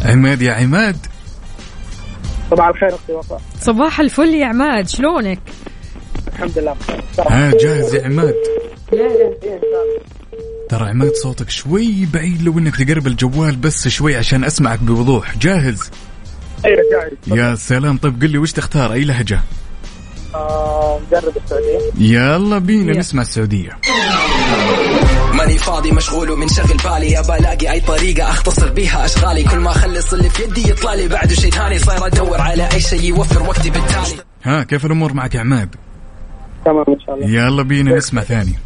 [0.05, 0.97] عماد يا عماد.
[2.51, 3.41] صباح الخير أختي وفاء.
[3.61, 5.39] صباح الفل يا عماد شلونك؟
[6.27, 6.75] الحمد لله.
[7.29, 8.35] ها جاهز يا عماد.
[8.93, 9.59] لا لا
[10.69, 15.37] ترى عماد صوتك شوي بعيد لو إنك تقرب الجوال بس شوي عشان أسمعك بوضوح.
[15.37, 15.91] جاهز؟
[16.65, 17.39] أيوه جاهز.
[17.39, 17.97] يا سلام.
[17.97, 19.39] طيب قل لي وش تختار؟ أي لهجة؟
[20.35, 21.79] آه، نجرب السعودية.
[21.97, 22.99] يلا بينا.
[22.99, 23.77] نسمع السعودية.
[25.33, 27.19] ماني فاضي مشغول ومنشغل بالي.
[27.19, 29.43] ابى ألاقي أي طريقة أختصر بيها أشغالي.
[29.43, 31.07] كل ما أخلص اللي في يدي يطلع لي.
[31.07, 34.23] بعده شيء ثاني صاير أدور على أي شيء يوفر وقتي بالتالي.
[34.43, 35.75] ها كيف الأمور معك يا عماد؟
[36.65, 37.29] تمام إن شاء الله.
[37.29, 38.59] يلا بينا نسمع ثاني.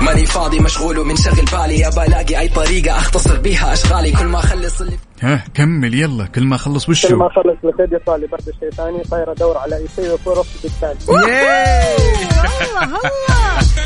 [0.00, 1.86] ماني فاضي مشغول ومنشغل بالي.
[1.86, 4.12] ابى ألاقي أي طريقة أختصر بيها أشغالي.
[4.12, 7.92] كل ما أخلص اللي ها كمل يلا كل ما أخلص كل وشو ما أخلص لخيد
[7.92, 13.00] يطلع لي برضه شيء ثاني صاير أدور على أي شيء وقتي بالتالي الله الله!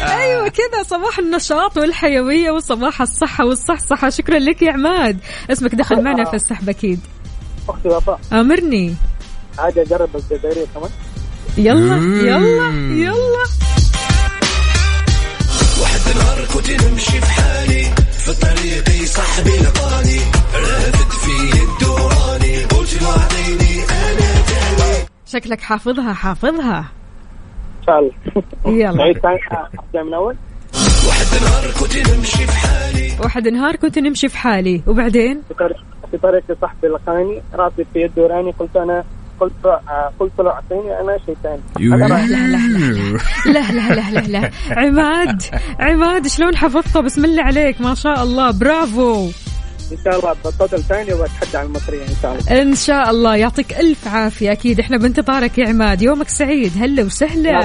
[0.22, 4.10] أيوه كذا صباح النشاط والحيوية وصباح الصحة والصحصحة.
[4.10, 5.18] شكرا لك يا عماد.
[5.50, 7.00] اسمك دخل معنا في السحب أكيد.
[7.68, 8.20] أختي وفاء.
[8.32, 8.94] آمرني.
[9.58, 10.90] عادي أجرب الجزائريه كمان.
[11.58, 11.96] يلا.
[11.96, 12.68] يلا
[13.08, 13.44] يلا.
[15.80, 17.84] واحد نهار كنت نمشي في حالي
[18.24, 20.20] في طريقي صاحبي لقاني
[20.54, 21.05] رافد
[21.62, 22.64] الدوراني
[23.06, 26.78] اعطيني أنا تاني شكلك حافظها حافظها.
[26.78, 28.12] ان شاء الله
[28.66, 29.10] يلا
[29.78, 30.36] أبدأ من أول.
[31.08, 33.12] واحد نهار كنت نمشي في حالي.
[33.20, 35.42] واحد نهار كنت نمشي في حالي وبعدين
[36.10, 39.04] في طريق صاحبي لقاني راسي في يده راني قلت أنا
[39.40, 39.52] قلت
[40.20, 41.60] قلت له أعطيني أنا شيء ثاني.
[41.78, 42.26] لا لا
[43.46, 44.10] لا.
[44.10, 45.42] لا لا عماد
[45.80, 48.50] عماد شلون حفظتها بسم الله عليك ما شاء الله.
[48.58, 49.30] برافو.
[49.92, 52.62] إن شاء الله بطلت ثاني وبتحدى عن المصريه إن شاء الله.
[52.62, 53.36] إن شاء الله.
[53.36, 54.52] يعطيك ألف عافية.
[54.52, 56.02] أكيد إحنا بانتظارك يا عماد.
[56.02, 56.72] يومك سعيد.
[56.80, 57.60] هلا وسهلا.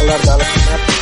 [0.00, 0.99] الله يرضى عليك.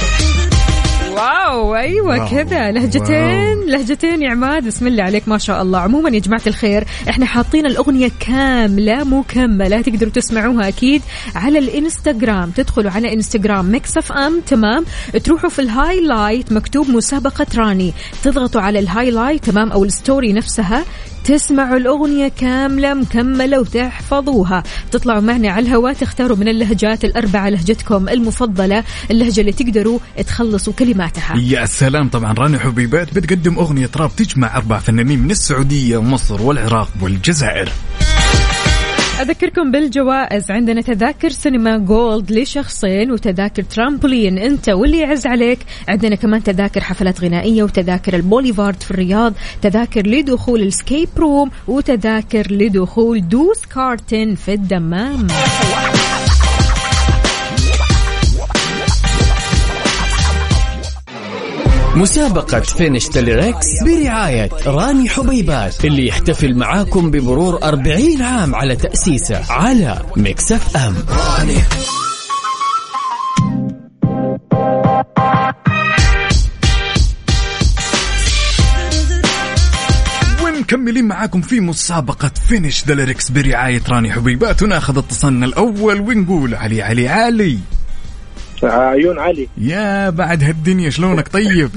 [1.18, 2.30] واو أيوه.
[2.30, 2.70] كذا.
[2.70, 3.68] لهجتين واو.
[3.68, 4.66] لهجتين يا عماد.
[4.66, 5.78] بسم الله عليك ما شاء الله.
[5.78, 11.02] عموما يا جماعة الخير إحنا حاطين الأغنية كاملة مكملة تقدروا تسمعوها أكيد
[11.34, 12.50] على الإنستغرام.
[12.50, 14.84] تدخلوا على إنستغرام Mix FM تمام؟
[15.24, 17.92] تروحوا في ال highlight مكتوب مسابقة راني.
[18.22, 20.84] تضغطوا على ال highlight تمام؟ أو ال story نفسها.
[21.24, 24.62] تسمعوا الأغنية كاملة مكملة وتحفظوها.
[24.90, 31.36] تطلعوا معنا على الهواء تختاروا من اللهجات الأربعة لهجتكم المفضلة اللهجة اللي تقدروا تخلصوا كلماتها.
[31.36, 32.08] يا سلام.
[32.08, 37.68] طبعا راني حبيبات بتقدم أغنية راب تجمع أربع فنانين من السعودية ومصر والعراق والجزائر.
[39.20, 40.50] أذكركم بالجوائز.
[40.50, 45.58] عندنا تذاكر سينما gold لشخصين وتذاكر ترامبولين أنت واللي يعز عليك.
[45.88, 52.52] عندنا كمان تذاكر حفلات غنائية وتذاكر البوليفارد في الرياض تذاكر لدخول ال escape room وتذاكر
[52.52, 55.26] لدخول دوس كارتن في الدمام.
[61.96, 69.52] مسابقة finish the lyrics برعاية راني حبيبات اللي يحتفل معاكم بمرور 40 عام على تأسيسه
[69.52, 70.94] على Mix FM.
[80.44, 84.62] ومكملين معاكم في مسابقة فينش ذا برعاية راني حبيبات.
[84.62, 87.58] وناخذ اتصالنا الأول ونقول علي علي علي.
[88.64, 89.48] عيون علي.
[89.58, 91.70] يا بعد هالدنيا شلونك؟ طيب.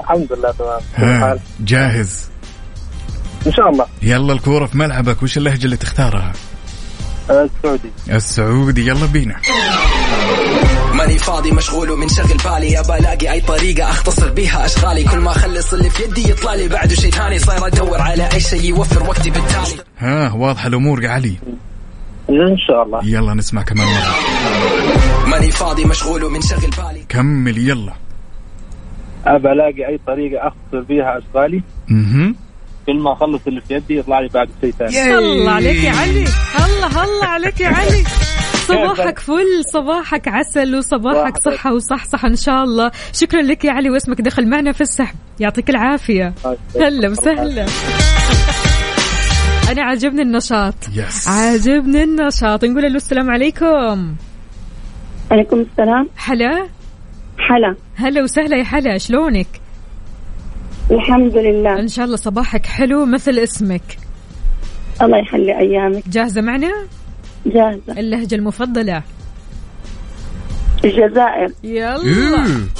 [0.00, 1.38] الحمد لله تمام.
[1.60, 2.30] جاهز.
[3.46, 3.86] إن شاء الله.
[4.02, 5.22] يلا الكورة في ملعبك.
[5.22, 6.32] وش اللهجة اللي تختارها؟
[7.30, 7.90] السعودي.
[8.10, 8.88] السعودي.
[8.88, 9.36] يلا بينا.
[10.94, 12.80] ماني فاضي مشغول ومنشغل بالي.
[12.80, 15.04] ابى الاقي أي طريقة أختصر بيها أشغالي.
[15.04, 16.68] كل ما أخلص اللي في يدي يطلع لي.
[16.68, 19.82] بعده شيء ثاني صاير أدور على أي شيء يوفر وقتي بالتالي.
[19.98, 21.36] ها واضحة الأمور يا علي.
[22.30, 23.00] إن شاء الله.
[23.04, 25.11] يلا نسمع كمان مرة.
[25.30, 27.04] ماني فاضي مشغول ومنشغل بالي.
[27.08, 27.92] كمل يلا.
[29.26, 32.34] أبى ألاقي أي طريقة أختصر بيها اشغالي أها
[32.86, 35.18] كل ما أخلص اللي في يدي يطلع لي بعد شيء ثاني.
[35.18, 36.24] الله عليك يا علي.
[36.64, 38.04] الله الله عليك يا علي.
[38.68, 41.56] صباحك فل صباحك عسل وصباحك صباحك.
[41.58, 42.90] صحة وصحصحة إن شاء الله.
[43.12, 45.14] شكرا لك يا علي واسمك دخل معنا في السحب.
[45.40, 46.34] يعطيك العافية.
[46.80, 47.66] هلا وسهلا.
[49.70, 50.74] أنا عاجبني النشاط.
[50.94, 52.64] يس عاجبني النشاط.
[52.64, 54.14] نقول له السلام عليكم.
[55.32, 56.08] عليكم السلام.
[56.16, 56.68] حلا
[57.38, 59.46] حلا هلا وسهلا يا حلا شلونك؟
[60.90, 61.80] الحمد لله.
[61.80, 63.98] إن شاء الله صباحك حلو مثل اسمك.
[65.02, 66.08] الله يخلي أيامك.
[66.08, 66.72] جاهزة معنا؟
[67.46, 68.00] جاهزة.
[68.00, 69.02] اللهجة المفضلة.
[70.84, 71.52] الجزائر.
[71.64, 71.96] يلا.
[72.04, 72.72] إيه.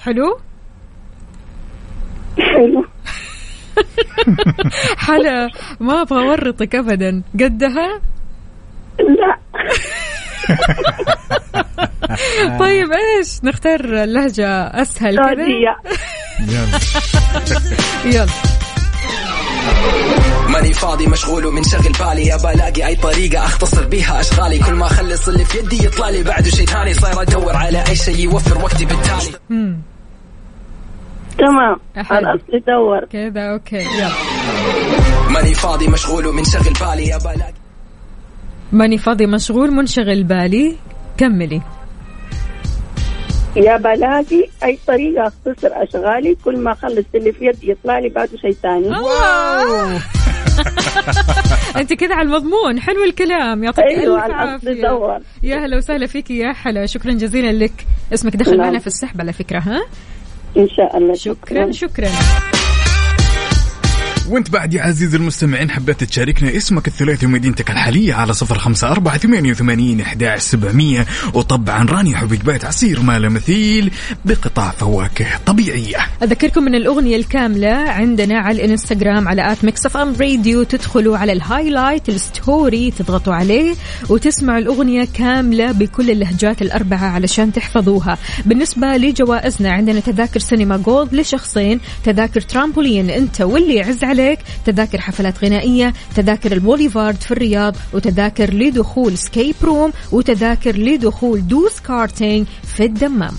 [0.00, 0.38] حلو؟
[2.40, 2.84] حلو.
[5.06, 5.48] حلا
[5.80, 7.22] ما أبغى أورطك ابدا.
[7.40, 8.00] قدها؟
[8.98, 9.38] لا.
[12.60, 15.46] طيب إيش؟ نختار لهجة أسهل كذا.
[16.48, 16.78] يلا
[18.04, 18.26] يلا.
[20.48, 22.34] ماني فاضي مشغول ومنشغل بالي.
[22.34, 24.58] ابى الاقي أي طريقة أختصر بيها أشغالي.
[24.58, 26.22] كل ما أخلص اللي في يدي يطلع لي.
[26.22, 29.38] بعده شيء ثاني صاير أدور على أي شيء يوفر وقتي بالتالي.
[31.38, 32.04] تمام.
[32.06, 32.18] حلو.
[32.18, 34.12] أنا اصلي دور كذا أوكي يلا.
[35.30, 37.52] ماني فاضي مشغول ومنشغل بالي ابى الاقي
[38.72, 40.76] ماني فاضي مشغول منشغل بالي.
[41.16, 41.62] كملي.
[43.56, 48.36] يا بلاقي أي طريقة أختصر أشغالي؟ كل ما أخلص اللي في يدي يطلع لي بعده
[48.36, 48.86] شيء ثاني.
[48.86, 50.02] الله
[51.80, 52.80] أنت كذا على المضمون.
[52.80, 53.64] حلو الكلام.
[53.64, 55.20] يعطيك أيوه ألف عافية.
[55.42, 56.86] يا هلا وسهلا فيك يا حلا.
[56.86, 57.86] شكرا جزيلا لك.
[58.14, 58.60] اسمك دخل نعم.
[58.66, 59.80] معنا في السحب على فكرة ها؟
[60.56, 61.14] إن شاء الله.
[61.14, 62.08] شكرا شكرا.
[64.30, 69.18] وانت بعد يا عزيزي المستمعين حبيت تشاركنا اسمك الثلاثي ومدينتك الحالية على صفر خمسة أربعة
[69.18, 71.06] ثمانية وثمانين إحداعش سبعمية.
[71.34, 73.90] وطبعا راني حبيبات عصير ما له مثيل
[74.24, 75.96] بقطع فواكه طبيعية.
[76.22, 81.40] أذكركم من الأغنية الكاملة عندنا على الإنستغرام على at Mix FM Radio تدخلوا على ال
[81.40, 83.74] highlight ال story تضغطوا عليه
[84.08, 88.18] وتسمعوا الأغنية كاملة بكل اللهجات الأربعة علشان تحفظوها.
[88.46, 94.38] بالنسبة لجوائزنا عندنا تذاكر سينما gold لشخصين تذاكر ترامبولين أنت واللي يعز عليك.
[94.64, 102.46] تذاكر حفلات غنائية تذاكر البوليفارد في الرياض وتذاكر لدخول escape room وتذاكر لدخول دوس كارتينج
[102.76, 103.34] في الدمام.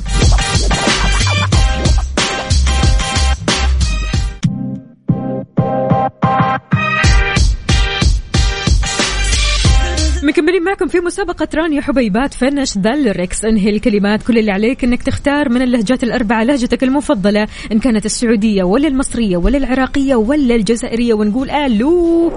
[10.70, 15.50] معكم في مسابقة راني حبيبات finish the lyrics انهي الكلمات كل اللي عليك انك تختار
[15.50, 17.48] من اللهجات الأربعة لهجتك المفضلة.
[17.72, 22.28] إن كانت السعودية ولا المصرية ولا العراقية ولا الجزائرية ونقول ألو.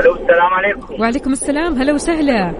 [0.00, 1.00] ألو السلام عليكم.
[1.00, 1.74] وعليكم السلام.
[1.74, 2.54] هلا وسهلا.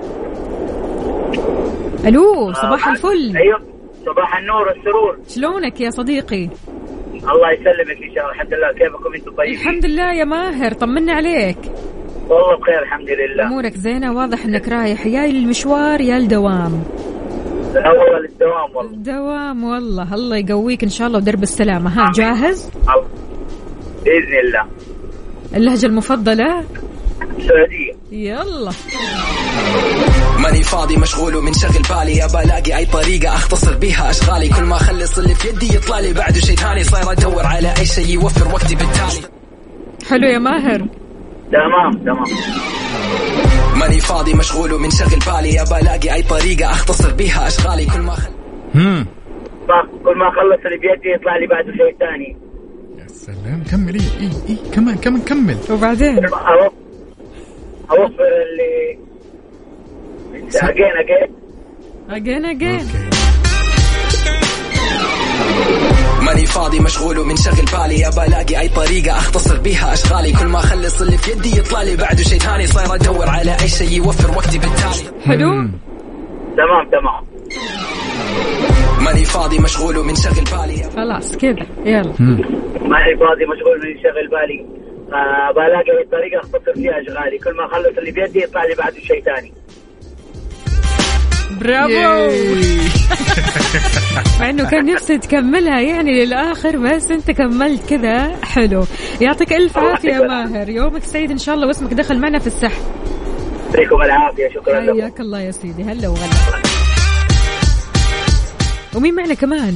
[2.07, 3.37] ألو صباح الفل.
[3.37, 3.61] أيوه
[4.07, 5.19] صباح النور والسرور.
[5.29, 6.49] شلونك يا صديقي؟
[7.15, 8.33] الله يسلمك إن شاء الله.
[8.35, 8.73] الحمد لله.
[8.73, 11.59] كيفكم أنتم طيبين؟ الحمد لله يا ماهر طمنا عليك.
[12.29, 13.47] والله بخير الحمد لله.
[13.47, 15.07] أمورك زينة؟ واضح إنك رايح.
[15.07, 16.85] يا للمشوار يا الدوام.
[17.75, 18.97] لا والله للدوام والله.
[18.97, 20.15] دوام والله.
[20.15, 21.91] الله يقويك إن شاء الله ودرب السلامة.
[21.91, 22.71] ها جاهز؟
[24.05, 24.67] بإذن الله.
[25.55, 26.65] اللهجة المفضلة؟
[27.39, 28.71] السعوديه يلا.
[30.39, 32.25] ماني فاضي مشغول ومنشغل بالي.
[32.25, 34.49] ابى ألاقي أي طريقة أختصر بيها أشغالي.
[34.49, 36.85] كل ما أخلص اللي في يدي يطلع لي بعده شيء ثاني.
[36.85, 39.29] صاير أدور على أي شيء يوفر وقتي بالتالي.
[40.11, 40.87] حلو يا ماهر.
[41.53, 42.25] تمام تمام.
[43.81, 45.63] ماني فاضي مشغول ومنشغل بالي.
[45.63, 48.33] ابى ألاقي أي طريقة أختصر بيها أشغالي كل ما خل...
[48.75, 49.07] هم.
[50.05, 52.37] كل ما اخلص اللي بيدي يطلع لي بعده شيء ثاني.
[53.07, 53.63] سلام.
[53.71, 55.57] كمل اي اي اي كمان كمان كمل.
[55.71, 56.25] وبعدين؟
[57.91, 58.99] over اللي
[60.55, 61.31] again again
[62.11, 62.87] again again
[66.27, 68.09] ماني فاضي مشغول ومنشغل بالي.
[68.09, 70.33] ابى ألاقي أي طريقة أختصر بيها أشغالي.
[70.33, 71.97] كل ما أخلص اللي في يدي يطلع لي.
[71.97, 75.23] بعده شيء ثاني صاير أدور على أي شيء يوفر وقتي بالتالي.
[75.27, 75.51] حلو؟
[76.57, 77.27] تمام تمام.
[79.05, 80.91] ماني فاضي مشغول ومنشغل بالي.
[80.97, 81.67] خلاص كذا.
[81.85, 82.13] يلا.
[82.93, 84.67] ماني فاضي مشغول من شغل بالي.
[85.13, 87.39] آه بلاقي أي طريقة أختصر فيها أشغالي.
[87.39, 89.53] كل ما أخلص اللي بيدي يطلع لي بعده شيء ثاني.
[91.61, 91.91] برافو.
[94.41, 98.37] مع إنه كان نفسي تكملها يعني للآخر بس أنت كملت كذا.
[98.45, 98.85] حلو.
[99.21, 100.69] يعطيك ألف عافية يا ماهر.
[100.69, 102.83] يومك سعيد إن شاء الله واسمك دخل معنا في السحب.
[103.75, 104.49] يعطيكم العافية.
[104.55, 105.01] شكرا لكم.
[105.01, 105.83] حياك الله يا سيدي.
[105.83, 106.27] هلا وغلا.
[108.95, 109.75] ومين معنا كمان؟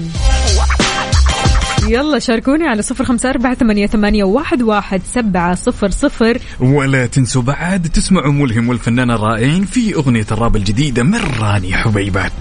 [1.90, 6.38] يلا شاركوني على صفر خمسة أربعة ثمانية, ثمانية واحد, واحد سبعة صفر صفر.
[6.60, 12.32] ولا تنسوا بعد تسمعوا ملهم والفنان الرائعين في أغنية الراب الجديدة من راني حبيبات.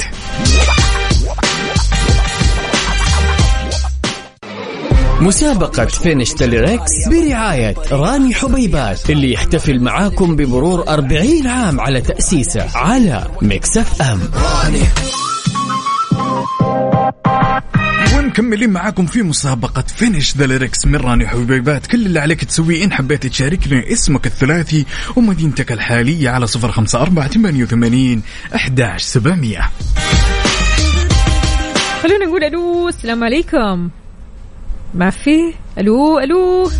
[5.21, 12.77] مسابقة finish the lyrics برعاية راني حبيبات اللي يحتفل معاكم بمرور 40 عام على تأسيسه
[12.77, 14.19] على Mix FM.
[18.29, 21.87] ومكملين معاكم في مسابقة finish the lyrics من راني حبيبات.
[21.87, 27.27] كل اللي عليك تسويه إن حبيت تشاركنا اسمك الثلاثي ومدينتك الحالية على صفر خمسة أربعة
[27.27, 28.21] ثمانية وثمانين
[28.55, 29.69] أحداش سبعمية.
[32.03, 33.89] خلونا نقول ألو السلام عليكم.
[34.93, 36.71] ما في؟ ألو ألو.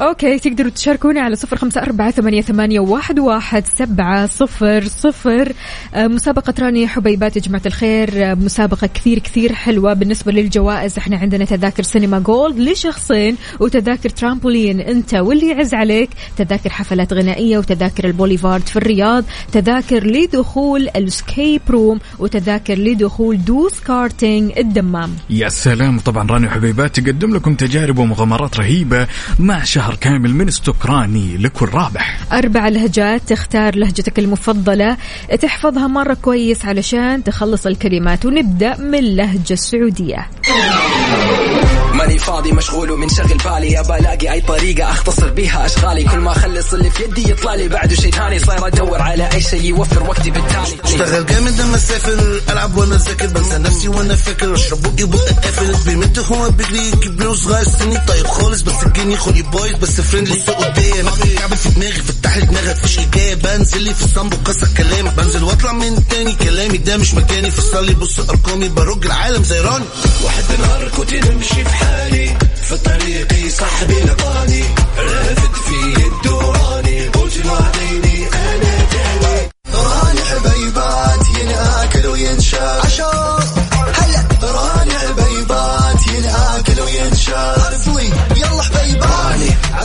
[0.00, 5.52] okay تقدروا تشاركوني على صفر خمسة أربعة ثمانية, ثمانية واحد, واحد سبعة صفر صفر.
[5.94, 8.10] آه، مسابقة راني حبيبات يا جماعة الخير.
[8.30, 10.98] آه، مسابقة كثير كثير حلوة بالنسبة للجوائز.
[10.98, 16.10] إحنا عندنا تذاكر سينما gold لشخصين وتذاكر ترامبولين أنت واللي يعز عليك.
[16.36, 19.24] تذاكر حفلات غنائية وتذاكر البوليفارد في الرياض.
[19.52, 25.10] تذاكر لدخول ال escape room وتذاكر لدخول دوس كارتينج الدمام.
[25.30, 25.98] يا سلام.
[25.98, 29.06] طبعا راني حبيبات تقدم لكم تجارب ومغامرات رهيبة
[29.38, 32.18] مع شهر كامل من stock راني لكل رابح.
[32.32, 34.96] أربع لهجات تختار لهجتك المفضلة.
[35.42, 40.28] تحفظها مرة كويس علشان تخلص الكلمات ونبدأ من اللهجة السعودية.
[41.94, 43.80] ماني فاضي مشغول ومنشغل بالي.
[43.80, 46.04] ابى ألاقي أي طريقة أختصر بيها أشغالي.
[46.04, 47.68] كل ما أخلص اللي في يدي يطلع لي.
[47.68, 50.76] بعده شيء ثاني صاير أدور على أي شيء يوفر وقتي بالتالي.
[50.84, 52.40] أشتغل جامد لما أسافر.
[52.50, 54.54] ألعب وأنا ذاكر بنسى نفسي وأنا فاكر.
[54.54, 58.62] أشرب بقي بقى قافل بيمد هو بيجري يجيب له صغير سني طيب خالص.
[58.62, 59.75] بس الجني خلقي بايظ.
[59.76, 61.08] بس فريندلي بص قدام
[61.38, 65.44] كعب في دماغي فتح لي دماغك مفيش اجابه انزل لي في الصنب وكسر كلامك بنزل
[65.44, 67.50] واطلع من تاني كلامي ده مش مكاني.
[67.50, 69.84] فصل لي بص أرقامي برج العالم زي راني.
[70.24, 72.38] واحد نهار كنت نمشي في حالي.
[72.62, 74.64] في طريقي صاحبي لقاني.
[74.98, 77.08] رافد في الدوراني.
[77.08, 79.50] قلت له عليني أنا تاني.
[79.74, 82.80] راني حبيبات ينأكل وينشال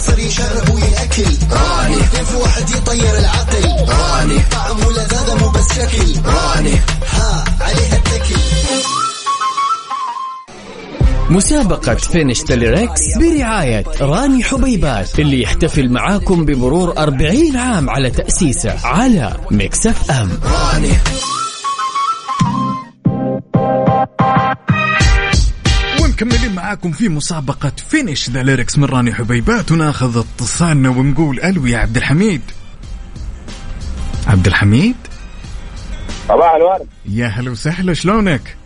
[0.01, 1.95] راني عصير يشرب ويأكل راني.
[2.25, 3.89] في واحد يطير العقل.
[3.89, 4.39] راني.
[4.51, 6.75] طعم ولذاذة مو بس شكل راني.
[7.11, 8.41] ها عليها التكل.
[11.29, 18.87] مسابقة finish the lyrics برعاية راني حبيبات اللي يحتفل معاكم بمرور 40 عام على تأسيسه
[18.87, 20.29] على Mix FM.
[20.43, 20.91] راني.
[26.21, 31.77] ومكملين معاكم في مسابقة Finish the Lyrics من راني حبيبات وناخذ اتصالنا ونقول ألو يا
[31.77, 32.41] عبد الحميد.
[34.27, 34.95] عبد الحميد؟
[36.27, 36.87] صباح الورد.
[37.05, 38.57] يا هلا وسهلا شلونك؟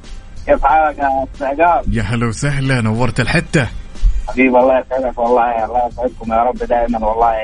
[0.46, 0.98] كيف حالك
[1.42, 3.68] يا؟ يا هلا وسهلا نورت الحتة.
[4.28, 7.36] حبيبي الله يسعدك والله الله يسعدكم يا رب دائما والله.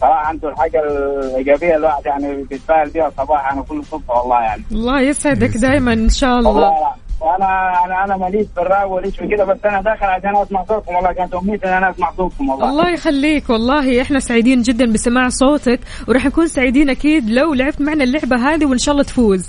[0.00, 4.62] صراحة أنتم الحاجة الإيجابية الواحد يعني بيتفائل بها صباحا وكل صبح والله يعني.
[4.72, 6.50] الله يسعدك دائما إن شاء الله.
[6.50, 10.64] والله وأنا أنا أنا ماليش في الراب وليش في كذا بس أنا داخل عشان اسمع
[10.64, 12.70] صوتكم والله كانت امنيتي إن أنا اسمع صوتكم والله.
[12.70, 18.04] الله يخليك والله إحنا سعيدين جدا بسماع صوتك وراح نكون سعيدين أكيد لو لعبت معنا
[18.04, 19.46] اللعبة هذه وإن شاء الله تفوز.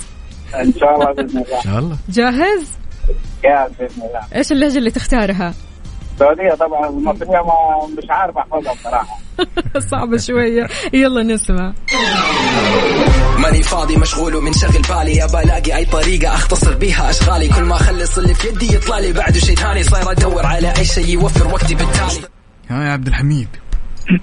[0.56, 1.58] إن شاء الله بإذن الله.
[1.58, 1.98] إن شاء الله.
[2.10, 2.78] جاهز؟
[3.44, 4.22] يا بإذن الله.
[4.36, 5.54] إيش اللهجة اللي تختارها؟
[6.22, 9.18] السعودية طبعا المصرية ما مش عارف أحفظها بصراحة.
[9.92, 10.68] صعبة شوية.
[10.94, 11.74] يلا نسمع.
[13.40, 15.16] ماني فاضي مشغول ومنشغل بالي.
[15.16, 17.48] يا بلاقي أي طريقة أختصر بيها أشغالي.
[17.48, 19.14] كل ما أخلص اللي في يدي يطلع لي.
[19.14, 22.28] بعده شيء ثاني صاير أدور على أي شيء يوفر وقتي بالتالي.
[22.70, 23.48] ها يا عبد الحميد.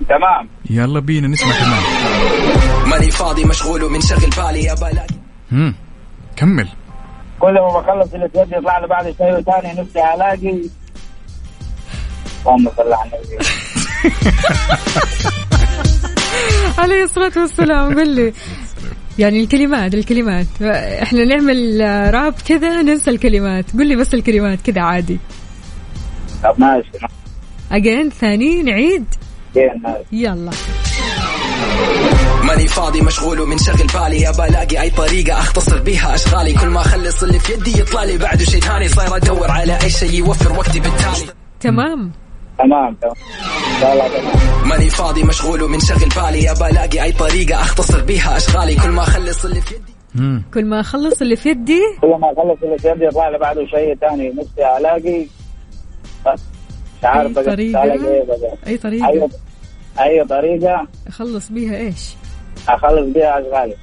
[0.08, 0.48] تمام.
[0.70, 1.82] يلا بينا نسمع كمان
[2.90, 4.64] ماني فاضي مشغول ومنشغل بالي.
[4.64, 5.14] يا بلاقي
[5.52, 5.74] هم.
[6.36, 6.68] كمل.
[7.40, 10.62] كل ما بخلص اللي في يدي يطلع لي بعد شيء ثاني نفسي ألاقي
[12.48, 13.44] اللهم صل على النبي
[16.78, 18.32] عليه الصلاة والسلام قل لي
[19.18, 20.46] يعني الكلمات الكلمات.
[21.02, 21.80] إحنا نعمل
[22.14, 23.64] راب كذا ننسى الكلمات.
[23.72, 25.18] قل لي بس الكلمات كذا عادي.
[26.44, 26.90] طب ماشي
[27.72, 29.04] اجين ثاني نعيد.
[30.12, 30.50] يلا.
[32.42, 34.20] ماني فاضي مشغول ومنشغل بالي.
[34.20, 36.52] يا بلاقي أي طريقة أختصر بيها أشغالي.
[36.52, 38.18] كل ما أخلص اللي في يدي يطلع لي.
[38.18, 41.32] بعده شيء ثاني صاير أدور على أي شيء يوفر وقتي بالتالي.
[41.60, 42.12] تمام.
[42.58, 43.14] تمام تمام.
[43.74, 44.68] ان شاء الله تمام.
[44.68, 46.42] ماني فاضي مشغول ومنشغل بالي.
[46.42, 48.74] يا بلاقي أي طريقة أختصر بيها أشغالي.
[48.76, 50.42] كل ما أخلص اللي في يدي.
[50.54, 51.80] كل ما أخلص اللي في يدي.
[52.00, 55.26] كل ما أخلص اللي في يدي يطلع لي بعده شيء ثاني نفسي ألاقي.
[56.26, 56.40] بس.
[56.98, 57.44] مش عارف أي بقى.
[57.44, 58.56] طريقة؟ ألاقي إيه بقى.
[58.66, 59.28] أي أي طريقه
[60.00, 62.14] أي طريقة؟ أخلص بيها إيش؟
[62.68, 63.74] أخلص بيها أشغالي.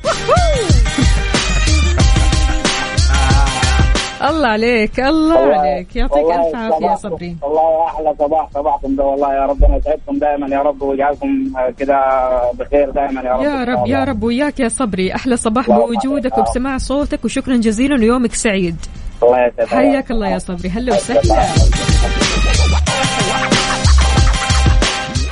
[4.21, 5.95] الله عليك الله عليك.
[5.95, 7.35] يعطيك ألف عافية يا صبري.
[7.41, 11.95] والله أحلى صباح صباحكم ده والله يا ربنا يسعدكم دائما يا رب ويجعلكم كده
[12.53, 13.41] بخير دائما يا رب.
[13.41, 14.03] يا رب يا.
[14.03, 14.23] رب.
[14.23, 15.15] وياك يا صبري.
[15.15, 16.37] أحلى صباح بوجودك.
[16.37, 18.75] وبسماع صوتك وشكرا جزيلا ويومك سعيد.
[19.23, 19.69] الله يسعدك.
[19.69, 20.69] حياك الله يا صبري.
[20.69, 21.45] هلا وسهلا.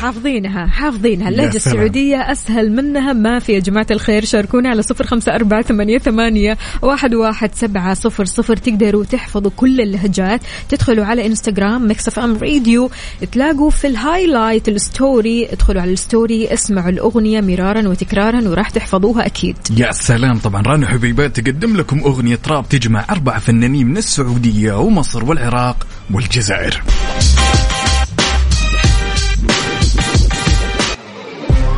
[0.03, 1.29] حافظينها حافظينها.
[1.29, 1.55] اللهجة.
[1.55, 3.13] السعودية أسهل منها.
[3.13, 7.93] ما في يا جماعة الخير شاركونا على صفر خمسة أربعة ثمانية, ثمانية واحد, واحد سبعة
[7.93, 8.57] صفر صفر.
[8.57, 10.41] تقدروا تحفظوا كل اللهجات.
[10.69, 12.89] تدخلوا على انستغرام Mix FM Radio
[13.31, 18.69] تلاقوا في ال highlight ال story ادخلوا على ال story اسمعوا الأغنية مرارا وتكرارا وراح
[18.69, 19.55] تحفظوها أكيد.
[19.77, 20.37] يا سلام.
[20.37, 26.83] طبعا راني حبيبات تقدم لكم أغنية راب تجمع أربع فنانين من السعودية ومصر والعراق والجزائر.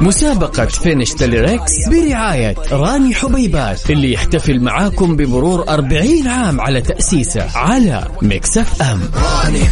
[0.01, 7.57] مسابقة Finish the Lyrics برعاية راني حبيبات اللي يحتفل معاكم بمرور 40 عام على تأسيسه
[7.57, 8.99] على Mix FM.
[9.01, 9.69] مستمرين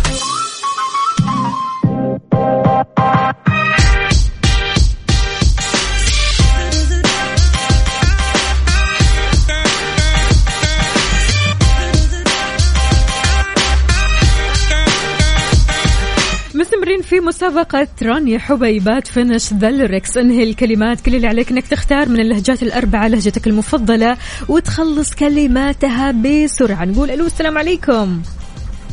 [17.43, 22.63] مسابقة راني حبيبات Finish the Lyrics انهي الكلمات كل اللي عليك إنك تختار من اللهجات
[22.63, 24.17] الأربعة لهجتك المفضلة
[24.49, 26.85] وتخلص كلماتها بسرعة.
[26.85, 28.21] نقول ألو السلام عليكم.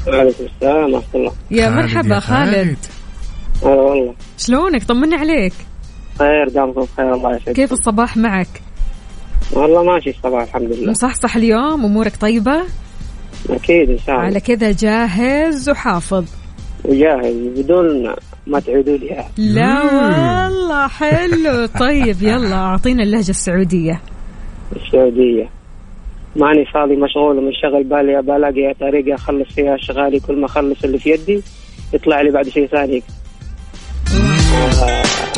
[0.09, 1.33] وعليكم السلام ورحمة الله.
[1.51, 2.77] يا مرحبا يا خالد.
[3.63, 4.15] هلا والله.
[4.39, 5.55] شلونك؟ طمني عليك.
[6.19, 7.53] خير دامكم بخير الله يسعدك.
[7.53, 8.63] كيف الصباح معك؟
[9.53, 10.91] والله ماشي الصباح الحمد لله.
[10.91, 12.63] مصحصح اليوم أمورك طيبة؟
[13.51, 14.27] أكيد إن شاء الله.
[14.27, 16.25] على كذا جاهز وحافظ.
[16.85, 18.15] وجاهز بدون
[18.47, 19.25] ما تعيدوا لي.
[19.39, 21.67] لا والله حلو.
[21.81, 24.01] طيب يلا أعطينا اللهجة السعودية.
[24.77, 25.49] السعودية.
[26.37, 30.99] ماني فاضي مشغول ومنشغل بالي ابى الاقي طريقة أخلص فيها أشغالي كل ما أخلص اللي
[30.99, 31.43] في يدي
[31.93, 33.03] يطلع لي بعد شيء ثاني.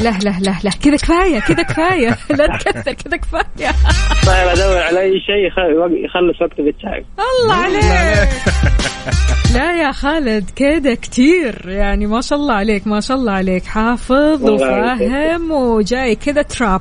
[0.03, 2.09] لا لا لا لا كذا كفاية كذا كفاية.
[2.39, 3.71] لا تكثر كذا كفاية.
[4.23, 7.05] صاير أدور على أي شيء يخ- يخلص وقتي بالتعب
[7.43, 8.29] الله عليك.
[9.55, 9.83] لا.
[9.83, 11.69] يا خالد كذا كتير.
[11.69, 13.65] يعني ما شاء الله عليك ما شاء الله عليك.
[13.65, 16.81] حافظ وفاهم وجاي كذا تراب.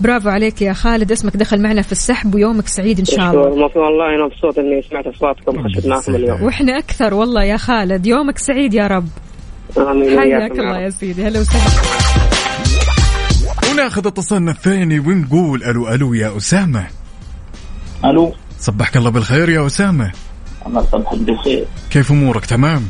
[0.00, 1.12] برافو عليك يا خالد.
[1.12, 3.56] اسمك دخل معنا في السحب ويومك سعيد إن شاء الله.
[3.56, 5.56] ما في والله أنا مبسوط إني سمعت أصواتكم
[5.90, 6.42] معكم اليوم.
[6.42, 8.06] وإحنا أكثر والله يا خالد.
[8.06, 9.08] يومك سعيد يا رب.
[10.18, 10.78] حياك الله.
[10.80, 11.26] يا سيدي.
[11.26, 11.70] هلا وسهلا.
[13.70, 16.86] وناخذ اتصالنا الثاني ونقول ألو ألو يا أسامة.
[18.04, 18.34] ألو.
[18.60, 20.12] صبحك الله بالخير يا أسامة.
[20.66, 22.88] الله يصبحك بالخير كيف أمورك؟ تمام؟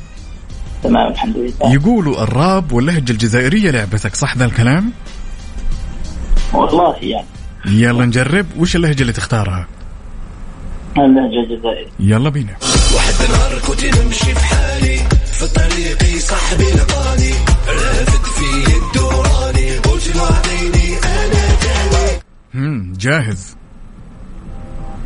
[0.82, 1.72] تمام الحمد لله.
[1.72, 4.93] يقولوا الراب واللهجة الجزائرية لعبتك صح ذا الكلام؟
[6.55, 7.26] والله يعني.
[7.66, 8.47] يلا نجرب.
[8.59, 9.66] وش اللهجة اللي تختارها؟
[10.97, 11.91] اللهجة الجزائرية.
[12.01, 12.57] يلا بينا.
[12.95, 15.01] واحد النهار كنت نمشي في حالي
[15.39, 17.32] في طريقي صاحبي لقاني
[17.68, 19.78] رافد في الدوراني
[20.20, 22.20] اعطيني أنا تاني
[22.55, 23.57] هم جاهز.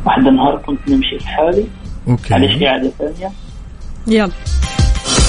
[0.05, 1.67] واحد النهار كنت نمشي في حالي
[2.07, 2.33] أوكي.
[2.33, 3.31] معلش في عادة ثانية؟
[4.07, 4.31] يلا.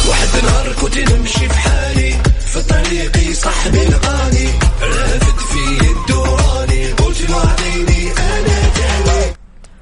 [0.08, 4.48] واحد نهار كنت نمشي في حالي في طريقي صاحبي لقاني
[4.82, 9.34] رافد في الدوراني قلت له اعطيني أنا تاني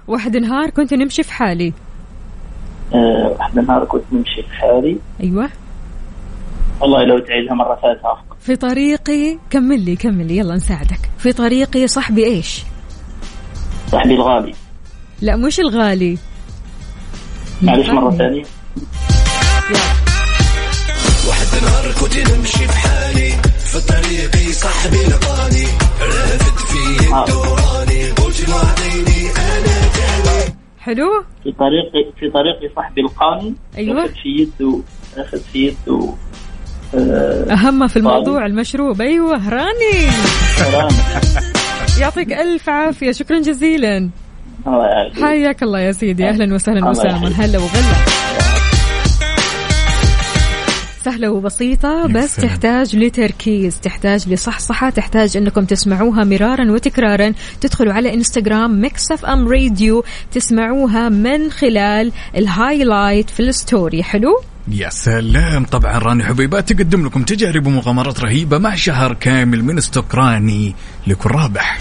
[0.09, 1.73] واحد نهار كنت نمشي في حالي.
[2.95, 4.99] واحد النهار كنت نمشي في حالي.
[5.21, 5.51] أيوه.
[6.81, 8.37] والله لو تعيدها مرة ثالثة أفضل.
[8.41, 11.11] في طريقي كمل لي كمل لي يلا نساعدك.
[11.19, 12.63] في طريقي صاحبي إيش؟
[13.91, 14.55] صاحبي الغالي.
[15.21, 16.19] لا مش الغالي.
[17.63, 18.19] معلش مرة الغالي.
[18.19, 18.45] ثانية.
[21.29, 23.33] واحد نهار كنت نمشي في حالي.
[23.59, 25.67] في طريقي صاحبي لقاني
[26.01, 28.57] رافد في الدوراني قلت له
[30.83, 33.55] حلو؟ في طريقي في طريقي صاحبي القاني
[34.23, 34.81] في يده
[35.17, 36.15] أخذ في يده
[36.95, 39.01] آه، أهم في الموضوع المشروب.
[39.01, 40.13] أيوه راني
[42.01, 43.13] يعطيك ألف عافية.
[43.13, 44.11] شكرا جزيلا.
[45.23, 46.29] حياك الله يا سيدي.
[46.29, 47.29] أهلا وسهلا وسهلا.
[47.29, 48.52] هلا وغلا.
[51.05, 52.37] سهلة وبسيطة بس.
[52.37, 57.33] تحتاج لتركيز تحتاج لصحصحة تحتاج إنكم تسمعوها مرارا وتكرارا.
[57.61, 64.03] تدخلوا على إنستغرام Mix FM Radio تسمعوها من خلال ال highlight في ال story.
[64.03, 65.65] حلو؟ يا سلام.
[65.65, 70.75] طبعا راني حبيبات تقدم لكم تجارب ومغامرات رهيبة مع شهر كامل من stock راني
[71.07, 71.79] لكل رابح.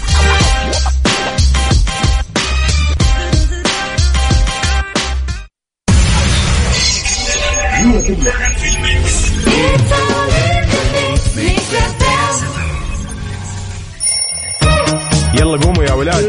[15.34, 16.24] يلا قوموا يا ولاد.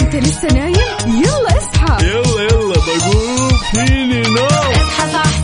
[0.00, 0.74] انت لسه نايم؟
[1.06, 2.06] يلا اصحى.
[2.06, 3.48] يلا يلا بقوم.
[3.72, 4.46] فيني نوم.
[4.46, 5.43] اصحى صحصح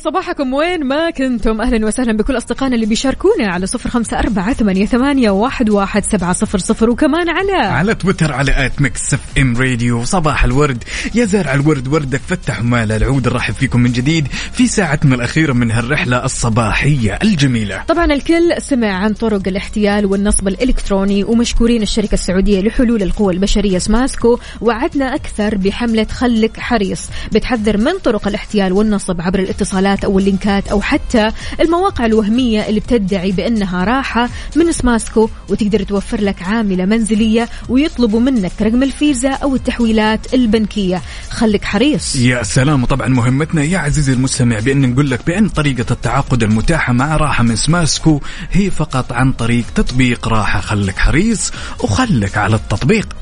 [0.00, 0.54] لي صباحكم.
[0.54, 1.60] وين ما كنتم.
[1.60, 6.32] أهلا وسهلا بكل أصدقائنا اللي بيشاركونا على صفر خمسة أربعة ثمانية, ثمانية واحد, واحد سبعة
[6.32, 6.90] صفر صفر.
[6.90, 10.04] وكمان على على تويتر على at Mix FM Radio.
[10.04, 10.84] صباح الورد.
[11.14, 13.28] يا زارع الورد وردك فتح مال العود.
[13.28, 17.82] نرحب فيكم من جديد في ساعتنا الأخيرة من هالرحلة الصباحية الجميلة.
[17.88, 24.38] طبعا الكل سمع عن طرق الاحتيال والنصب الإلكتروني ومشكورين الشركة السعودية لحلول القوى البشرية سماسكو
[24.60, 27.00] وعتنا أكثر بحملة خلك حريص.
[27.32, 31.30] بتحذر من طرق الاحتيال والنصب عبر الاتصالات أو اللينكات أو حتى
[31.60, 38.52] المواقع الوهمية اللي بتدعي بأنها راحة من سماسكو وتقدر توفر لك عاملة منزلية ويطلبوا منك
[38.62, 41.02] رقم الفيزا أو التحويلات البنكية.
[41.30, 42.16] خلك حريص.
[42.16, 42.82] يا سلام.
[42.82, 47.56] وطبعا مهمتنا يا عزيزي المستمع بأن نقول لك بأن طريقة التعاقد المتاحة مع راحة من
[47.56, 48.20] سماسكو
[48.50, 50.60] هي فقط عن طريق تطبيق راحة.
[50.60, 53.16] خلك حريص وخلك على التطبيق.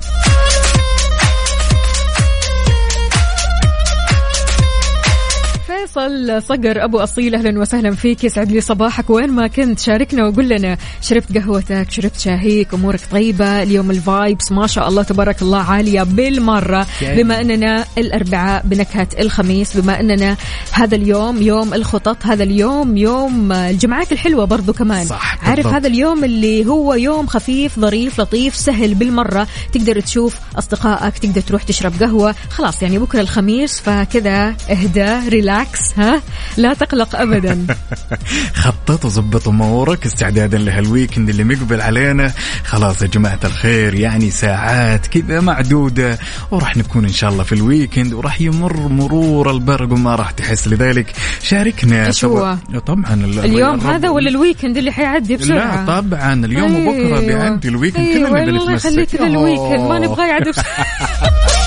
[5.99, 8.24] فيصل صقر أبو أصيل أهلا وسهلا فيك.
[8.24, 9.11] يسعد لي صباحك.
[9.11, 10.78] وين ما كنت شاركنا وقول لنا.
[11.03, 13.62] شربت قهوتك شربت شاهيك أمورك طيبة.
[13.62, 16.86] اليوم ال vibes ما شاء الله تبارك الله عالية بالمرة.
[17.03, 20.36] بما أننا الأربعاء بنكهة الخميس بما أننا
[20.72, 25.07] هذا اليوم يوم الخطط هذا اليوم يوم الجمعات الحلوة برضو كمان.
[25.07, 25.74] صح، عارف بالضبط.
[25.74, 29.46] هذا اليوم اللي هو يوم خفيف ظريف لطيف سهل بالمرة.
[29.72, 32.34] تقدر تشوف أصدقائك تقدر تروح تشرب قهوة.
[32.51, 35.88] خلاص يعني بكرة الخميس فكذا اهدى relax.
[35.97, 36.22] ها؟
[36.57, 37.66] لا تقلق ابدا.
[38.62, 42.32] خطط وظبط أمورك استعدادا لهال weekend اللي مقبل علينا.
[42.64, 46.18] خلاص يا جماعة الخير يعني ساعات كذا معدودة
[46.51, 50.68] وراح نكون إن شاء الله في ال weekend وراح يمر مرور البرق وما راح تحس
[50.68, 51.12] لذلك.
[51.43, 52.55] شاركنا؟ سوا-
[52.86, 57.68] طبعا ال- اليوم هذا ولا ال weekend اللي حيعدي بسرعة؟ لا طبعا اليوم وبكرة بيعدي
[57.68, 58.86] ال weekend أيوة كلنا الله بنتمسك.
[58.86, 59.99] يخليك لل weekend ما.
[59.99, 60.66] نبغى يعدي بسرعة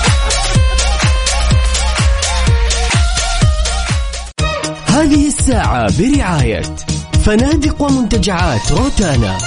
[4.92, 6.62] هذه الساعة برعاية
[7.24, 9.38] فنادق ومنتجعات روتانا.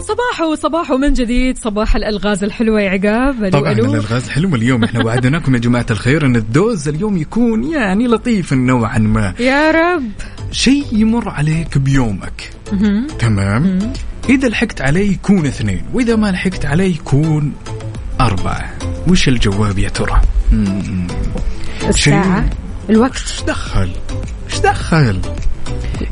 [0.00, 1.58] صباحو صباحو من جديد.
[1.58, 3.50] صباح الألغاز الحلوة يا عقاب.
[3.52, 3.84] طبعا ألو.
[3.84, 4.84] الألغاز حلو اليوم.
[4.84, 9.34] إحنا وعدناكم يا جماعة الخير إن الدوز اليوم يكون يعني لطيف نوعا ما.
[9.40, 10.10] يا رب.
[10.52, 12.50] شيء يمر عليك بيومك.
[13.18, 13.92] تمام؟
[14.28, 17.52] إذا لحقت عليه يكون اثنين وإذا ما لحقت عليه يكون
[18.20, 18.72] أربعة
[19.08, 20.20] وش الجواب يا ترى؟
[20.52, 21.06] مم.
[21.88, 22.50] الساعة
[22.90, 23.90] الوقت إيش دخل؟
[24.50, 25.20] إيش دخل؟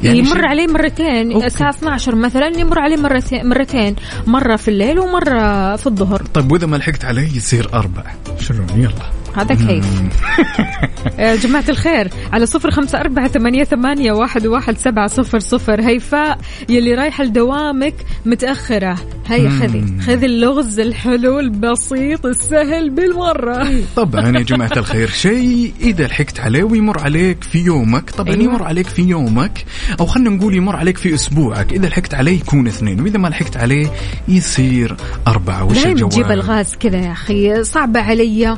[0.02, 1.46] يعني يمر شيء- عليه مرتين أوكي.
[1.46, 3.96] الساعة 12 مثلا يمر عليه مرتين مرتين
[4.26, 8.02] مرة في الليل ومرة في الظهر طيب وإذا ما لحقت عليه يصير أربع
[8.40, 10.02] شلون يلا هذا كيف؟
[11.18, 15.80] يا جماعة الخير على صفر خمسة أربعة ثمانية, ثمانية واحد, واحد سبعة صفر صفر.
[15.80, 17.94] هيفاء يلي رايحة لدوامك
[18.26, 18.98] متأخرة.
[19.26, 23.70] هيا خذي خذي اللغز الحلو البسيط السهل بالمرة.
[23.96, 28.10] طبعا يا جماعة الخير شيء إذا لحقت عليه ويمر عليك في يومك.
[28.10, 28.44] طبعا أيوة.
[28.44, 29.64] يمر عليك في يومك
[30.00, 31.72] أو خلينا نقول يمر عليك في أسبوعك.
[31.72, 33.86] إذا لحقت عليه يكون اثنين وإذا ما لحقت عليه
[34.28, 35.64] يصير أربعة.
[35.64, 38.56] وش الجواب؟ تجيب الغاز كذا يا أخي صعبة علي.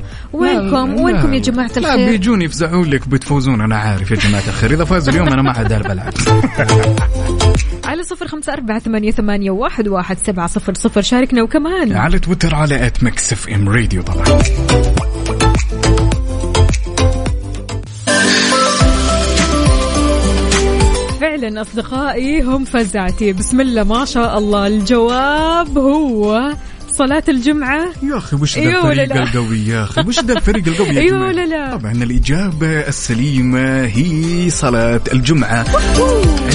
[0.72, 1.34] وينكم؟ لا، وينكم لا.
[1.34, 4.70] يا جماعة لا الخير؟ بيجون يفزعون لك بتفوزون أنا عارف يا جماعة الخير.
[4.74, 6.12] إذا فازوا اليوم أنا ما عاد بلعب
[7.84, 11.02] على صفر خمسة أربعة ثمانية, ثمانية واحد, واحد سبعة صفر صفر.
[11.02, 11.92] شاركنا وكمان.
[11.92, 14.24] على تويتر على at Mix FM Radio طبعا.
[21.20, 23.32] فعلا أصدقائي هم فزعتي.
[23.32, 24.66] بسم الله ما شاء الله.
[24.66, 26.52] الجواب هو
[26.99, 30.68] صلاة الجمعة؟ يا أخي وش ذا أيوة الفريق لا؟ القوي يا أخي؟ وش ذا الفريق
[30.68, 35.64] القوي يا أيوة جماعة؟ ولا لا؟ طبعا الإجابة السليمة هي صلاة الجمعة.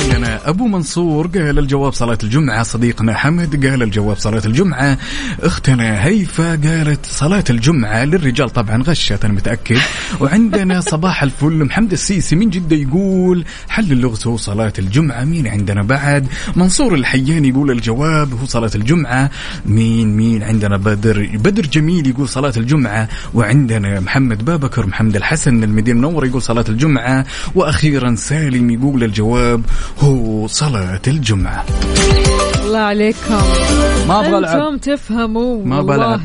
[0.03, 4.97] عندنا أبو منصور قال الجواب صلاة الجمعة صديقنا حمد قال الجواب صلاة الجمعة
[5.39, 9.77] أختنا هيفا قالت صلاة الجمعة للرجال طبعا غشت أنا متأكد.
[10.19, 15.83] وعندنا صباح الفل محمد السيسي من جدة يقول حل اللغز هو صلاة الجمعة مين عندنا
[15.83, 19.29] بعد؟ منصور الحياني يقول الجواب هو صلاة الجمعة
[19.65, 25.63] مين مين؟ عندنا بدر بدر جميل يقول صلاة الجمعة وعندنا محمد بابكر محمد الحسن من
[25.63, 27.25] المدينة المنورة يقول صلاة الجمعة
[27.55, 29.61] وأخيرا سالم يقول الجواب
[29.99, 31.65] هو صلاة الجمعة.
[32.65, 33.41] الله عليكم.
[34.07, 34.61] ما أبغى ألعب.
[34.61, 35.65] أنتم تفهموا.
[35.65, 36.21] ما بلعب.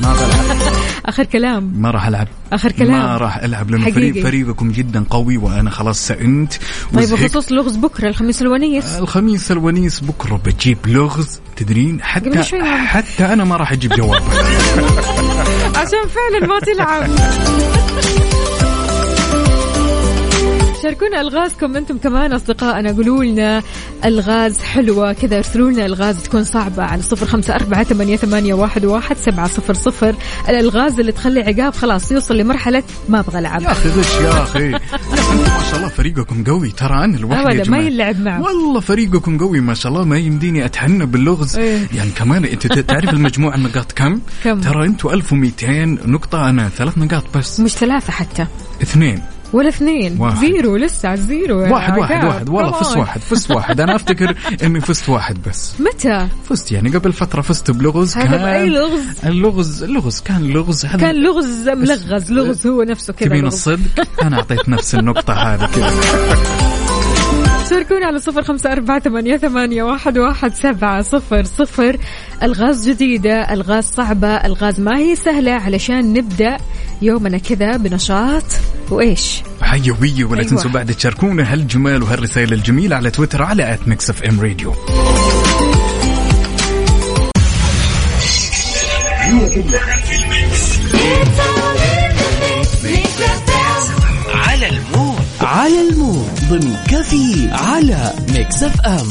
[0.00, 0.56] ما بلعب
[1.10, 1.72] آخر كلام.
[1.76, 2.28] ما راح ألعب.
[2.52, 2.92] آخر كلام.
[2.92, 3.90] ما راح ألعب لأنه.
[3.90, 6.60] فريق فريقكم جدا قوي وأنا خلاص سئمت
[6.94, 7.08] طيب.
[7.10, 8.84] بخصوص لغز بكرة الخميس الونيس.
[8.98, 14.22] الخميس الونيس بكرة بجيب لغز تدرين؟ حتى حتى أنا ما راح أجيب جواب.
[15.80, 17.10] عشان فعلا ما تلعب.
[20.82, 22.92] شاركونا ألغازكم أنتم كمان أصدقائنا.
[22.92, 23.62] قولوا لنا
[24.04, 28.84] ألغاز حلوة كذا ارسلوا لنا ألغاز تكون صعبة على صفر خمسة أربعة ثمانية, ثمانية واحد,
[28.84, 30.14] واحد سبعة صفر صفر.
[30.48, 33.62] الألغاز اللي تخلي عقاب خلاص يوصل لمرحلة ما أبغى ألعب.
[33.62, 36.70] يا أخي غش يا أخي؟ ما شاء الله فريقكم قوي.
[36.70, 38.42] ترى أنا لوحدي يا ما يلعب معه.
[38.42, 40.04] والله فريقكم قوي ما شاء الله.
[40.04, 41.58] ما يمديني أتهنى باللغز.
[41.58, 41.88] إيه.
[41.94, 47.24] يعني كمان أنت تعرف المجموع النقاط كم؟ كم؟ ترى أنتم 1200 نقطة أنا ثلاث نقاط
[47.36, 47.60] بس.
[47.60, 48.46] مش ثلاثة حتى.
[48.82, 49.22] اثنين.
[49.52, 50.36] ولا اثنين واحد.
[50.40, 51.60] zero لسه ال zero.
[51.60, 52.24] يا واحد واحد.
[52.24, 52.48] واحد.
[52.48, 52.96] والله فزت.
[52.96, 53.80] واحد فزت واحد.
[53.80, 54.34] أنا أفتكر
[54.64, 55.80] إني فزت واحد بس.
[55.80, 58.16] متى؟ فزت يعني قبل فترة فزت بلغز.
[58.16, 60.86] هذا كان لغز؟ اللغز اللغز كان لغز.
[60.86, 63.46] هذا كان لغز ملغز لغز هو نفسه كذا تبين.
[63.46, 66.00] الصدق أنا أعطيت نفس النقطة هذه كذا.
[67.70, 71.96] شاركونا على صفر خمسة أربعة ثمانية, ثمانية واحد, واحد سبعة صفر صفر.
[72.42, 76.56] ألغاز جديدة ألغاز صعبة ألغاز ما هي سهلة علشان نبدأ
[77.02, 78.44] يومنا كذا بنشاط.
[78.90, 80.50] وإيش؟ حيوية ولا أيوة.
[80.50, 84.74] تنسوا بعد تشاركونا هالجمال وهالرسائل الجميلة على تويتر على at Mix FM Radio
[94.34, 95.18] على ال mood.
[95.40, 96.30] على ال mood.
[96.50, 99.08] ضمن كافيين على Mix FM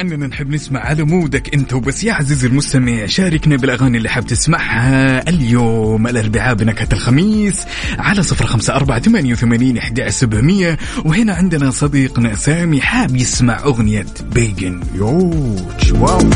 [0.00, 2.04] ولأننا نحب نسمع على مودك أنت وبس.
[2.04, 6.06] يا عزيزي المستمع شاركنا بالأغاني اللي حاب تسمعها اليوم.
[6.06, 7.66] الأربعاء بنكهة الخميس
[7.98, 10.78] على صفر خمسة أربعة ثمانية وثمانين إحدى سبعمية.
[11.04, 16.30] وهنا عندنا صديقنا سامي حاب يسمع أغنية بيجن يوش واو.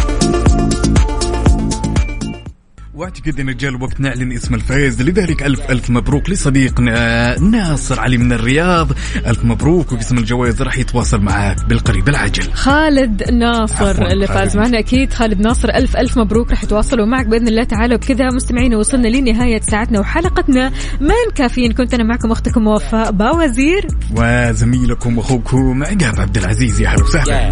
[2.95, 8.33] واعتقد ان جاء الوقت نعلن اسم الفائز لذلك ألف ألف مبروك لصديقنا ناصر علي من
[8.33, 8.89] الرياض.
[9.27, 12.53] ألف مبروك وقسم الجوائز راح يتواصل معك بالقريب العاجل.
[12.53, 14.57] خالد ناصر اللي فاز.
[14.57, 15.13] معنا أكيد.
[15.13, 19.61] خالد ناصر ألف ألف مبروك راح يتواصلوا معك بإذن الله تعالى وبكذا مستمعينا وصلنا لنهاية
[19.61, 21.73] ساعتنا وحلقتنا من كافيين.
[21.73, 23.87] كنت أنا معكم أختكم وفاء باوزير.
[24.17, 26.81] وزميلكم واخوكم عقاب عبد العزيز.
[26.81, 27.51] يا هلا وسهلا.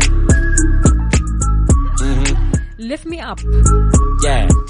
[2.93, 3.39] lift me up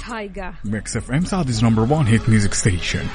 [0.07, 3.05] tiger Mix FM Saudi's number 1 hit music station